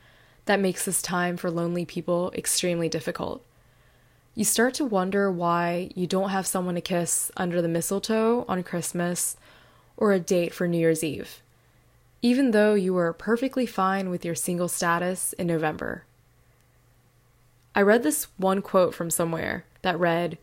that 0.44 0.60
makes 0.60 0.84
this 0.84 1.00
time 1.00 1.38
for 1.38 1.50
lonely 1.50 1.86
people 1.86 2.30
extremely 2.36 2.90
difficult 2.90 3.42
you 4.34 4.44
start 4.44 4.74
to 4.74 4.84
wonder 4.84 5.32
why 5.32 5.90
you 5.94 6.06
don't 6.06 6.28
have 6.28 6.46
someone 6.46 6.74
to 6.74 6.82
kiss 6.82 7.32
under 7.38 7.62
the 7.62 7.68
mistletoe 7.68 8.44
on 8.46 8.62
Christmas 8.64 9.38
or 9.96 10.12
a 10.12 10.20
date 10.20 10.52
for 10.52 10.68
New 10.68 10.76
Year's 10.76 11.02
Eve, 11.02 11.42
even 12.20 12.50
though 12.50 12.74
you 12.74 12.92
were 12.92 13.14
perfectly 13.14 13.64
fine 13.64 14.10
with 14.10 14.26
your 14.26 14.34
single 14.34 14.68
status 14.68 15.32
in 15.32 15.46
November. 15.46 16.04
I 17.74 17.82
read 17.82 18.02
this 18.02 18.28
one 18.36 18.62
quote 18.62 18.94
from 18.94 19.10
somewhere 19.10 19.64
that 19.82 19.98
read, 19.98 20.38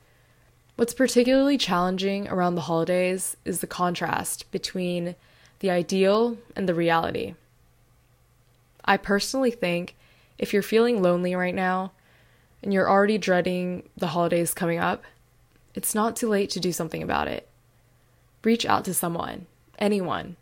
What's 0.75 0.93
particularly 0.93 1.57
challenging 1.57 2.27
around 2.27 2.55
the 2.55 2.61
holidays 2.61 3.37
is 3.45 3.61
the 3.61 3.67
contrast 3.67 4.49
between 4.51 5.15
the 5.59 5.71
ideal 5.71 6.37
and 6.55 6.67
the 6.67 6.73
reality. 6.73 7.35
I 8.83 8.97
personally 8.97 9.51
think 9.51 9.95
if 10.37 10.53
you're 10.53 10.61
feeling 10.61 11.01
lonely 11.01 11.33
right 11.33 11.55
now, 11.55 11.91
and 12.65 12.73
you're 12.73 12.89
already 12.89 13.17
dreading 13.17 13.87
the 13.95 14.07
holidays 14.07 14.53
coming 14.53 14.79
up, 14.79 15.03
it's 15.75 15.93
not 15.93 16.15
too 16.15 16.27
late 16.27 16.49
to 16.49 16.59
do 16.59 16.71
something 16.71 17.03
about 17.03 17.27
it. 17.27 17.47
Reach 18.43 18.65
out 18.65 18.83
to 18.85 18.93
someone, 18.93 19.45
anyone. 19.77 20.35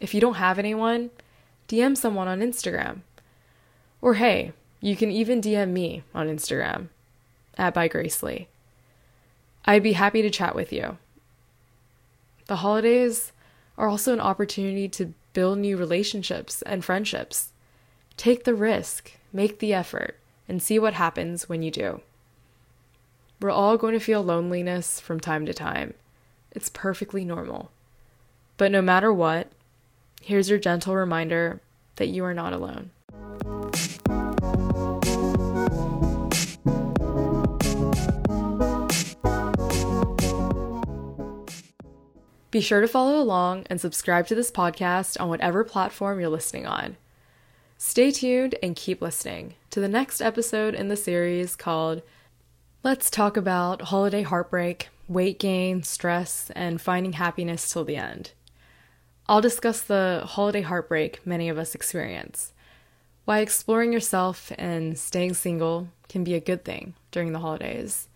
If 0.00 0.12
you 0.12 0.20
don't 0.20 0.34
have 0.34 0.58
anyone, 0.58 1.10
DM 1.66 1.96
someone 1.96 2.28
on 2.28 2.40
Instagram. 2.40 3.00
Or 4.02 4.14
hey, 4.14 4.52
you 4.86 4.94
can 4.94 5.10
even 5.10 5.40
DM 5.40 5.70
me 5.70 6.04
on 6.14 6.28
Instagram 6.28 6.90
at 7.58 7.74
by. 7.74 8.46
I'd 9.64 9.82
be 9.82 9.94
happy 9.94 10.22
to 10.22 10.30
chat 10.30 10.54
with 10.54 10.72
you. 10.72 10.98
The 12.46 12.56
holidays 12.56 13.32
are 13.76 13.88
also 13.88 14.12
an 14.12 14.20
opportunity 14.20 14.88
to 14.90 15.12
build 15.32 15.58
new 15.58 15.76
relationships 15.76 16.62
and 16.62 16.84
friendships. 16.84 17.50
Take 18.16 18.44
the 18.44 18.54
risk, 18.54 19.10
make 19.32 19.58
the 19.58 19.74
effort 19.74 20.20
and 20.48 20.62
see 20.62 20.78
what 20.78 20.94
happens 20.94 21.48
when 21.48 21.62
you 21.62 21.72
do. 21.72 22.00
We're 23.40 23.50
all 23.50 23.76
going 23.76 23.94
to 23.94 23.98
feel 23.98 24.22
loneliness 24.22 25.00
from 25.00 25.18
time 25.18 25.46
to 25.46 25.52
time. 25.52 25.94
It's 26.52 26.68
perfectly 26.68 27.24
normal. 27.24 27.72
But 28.56 28.70
no 28.70 28.82
matter 28.82 29.12
what, 29.12 29.50
here's 30.22 30.48
your 30.48 30.60
gentle 30.60 30.94
reminder 30.94 31.60
that 31.96 32.06
you 32.06 32.24
are 32.24 32.34
not 32.34 32.52
alone. 32.52 32.92
Be 42.56 42.62
sure 42.62 42.80
to 42.80 42.88
follow 42.88 43.20
along 43.20 43.66
and 43.68 43.78
subscribe 43.78 44.26
to 44.28 44.34
this 44.34 44.50
podcast 44.50 45.20
on 45.20 45.28
whatever 45.28 45.62
platform 45.62 46.18
you're 46.18 46.30
listening 46.30 46.64
on. 46.66 46.96
Stay 47.76 48.10
tuned 48.10 48.54
and 48.62 48.74
keep 48.74 49.02
listening 49.02 49.56
to 49.68 49.78
the 49.78 49.88
next 49.90 50.22
episode 50.22 50.74
in 50.74 50.88
the 50.88 50.96
series 50.96 51.54
called 51.54 52.00
Let's 52.82 53.10
Talk 53.10 53.36
About 53.36 53.82
Holiday 53.82 54.22
Heartbreak, 54.22 54.88
Weight 55.06 55.38
Gain, 55.38 55.82
Stress, 55.82 56.50
and 56.56 56.80
Finding 56.80 57.12
Happiness 57.12 57.70
Till 57.70 57.84
the 57.84 57.96
End. 57.96 58.32
I'll 59.28 59.42
discuss 59.42 59.82
the 59.82 60.22
holiday 60.24 60.62
heartbreak 60.62 61.26
many 61.26 61.50
of 61.50 61.58
us 61.58 61.74
experience, 61.74 62.54
why 63.26 63.40
exploring 63.40 63.92
yourself 63.92 64.50
and 64.56 64.98
staying 64.98 65.34
single 65.34 65.88
can 66.08 66.24
be 66.24 66.32
a 66.32 66.40
good 66.40 66.64
thing 66.64 66.94
during 67.10 67.32
the 67.32 67.40
holidays, 67.40 68.08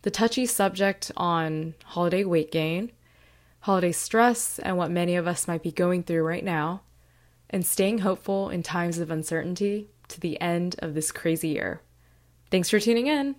the 0.00 0.10
touchy 0.10 0.46
subject 0.46 1.12
on 1.18 1.74
holiday 1.84 2.24
weight 2.24 2.50
gain, 2.50 2.90
holiday 3.64 3.92
stress, 3.92 4.58
and 4.58 4.76
what 4.76 4.90
many 4.90 5.16
of 5.16 5.26
us 5.26 5.48
might 5.48 5.62
be 5.62 5.72
going 5.72 6.02
through 6.02 6.22
right 6.22 6.44
now 6.44 6.82
and 7.48 7.64
staying 7.64 7.96
hopeful 8.00 8.50
in 8.50 8.62
times 8.62 8.98
of 8.98 9.10
uncertainty 9.10 9.88
to 10.06 10.20
the 10.20 10.38
end 10.38 10.76
of 10.80 10.92
this 10.92 11.10
crazy 11.10 11.48
year. 11.48 11.80
Thanks 12.50 12.68
for 12.68 12.78
tuning 12.78 13.06
in. 13.06 13.36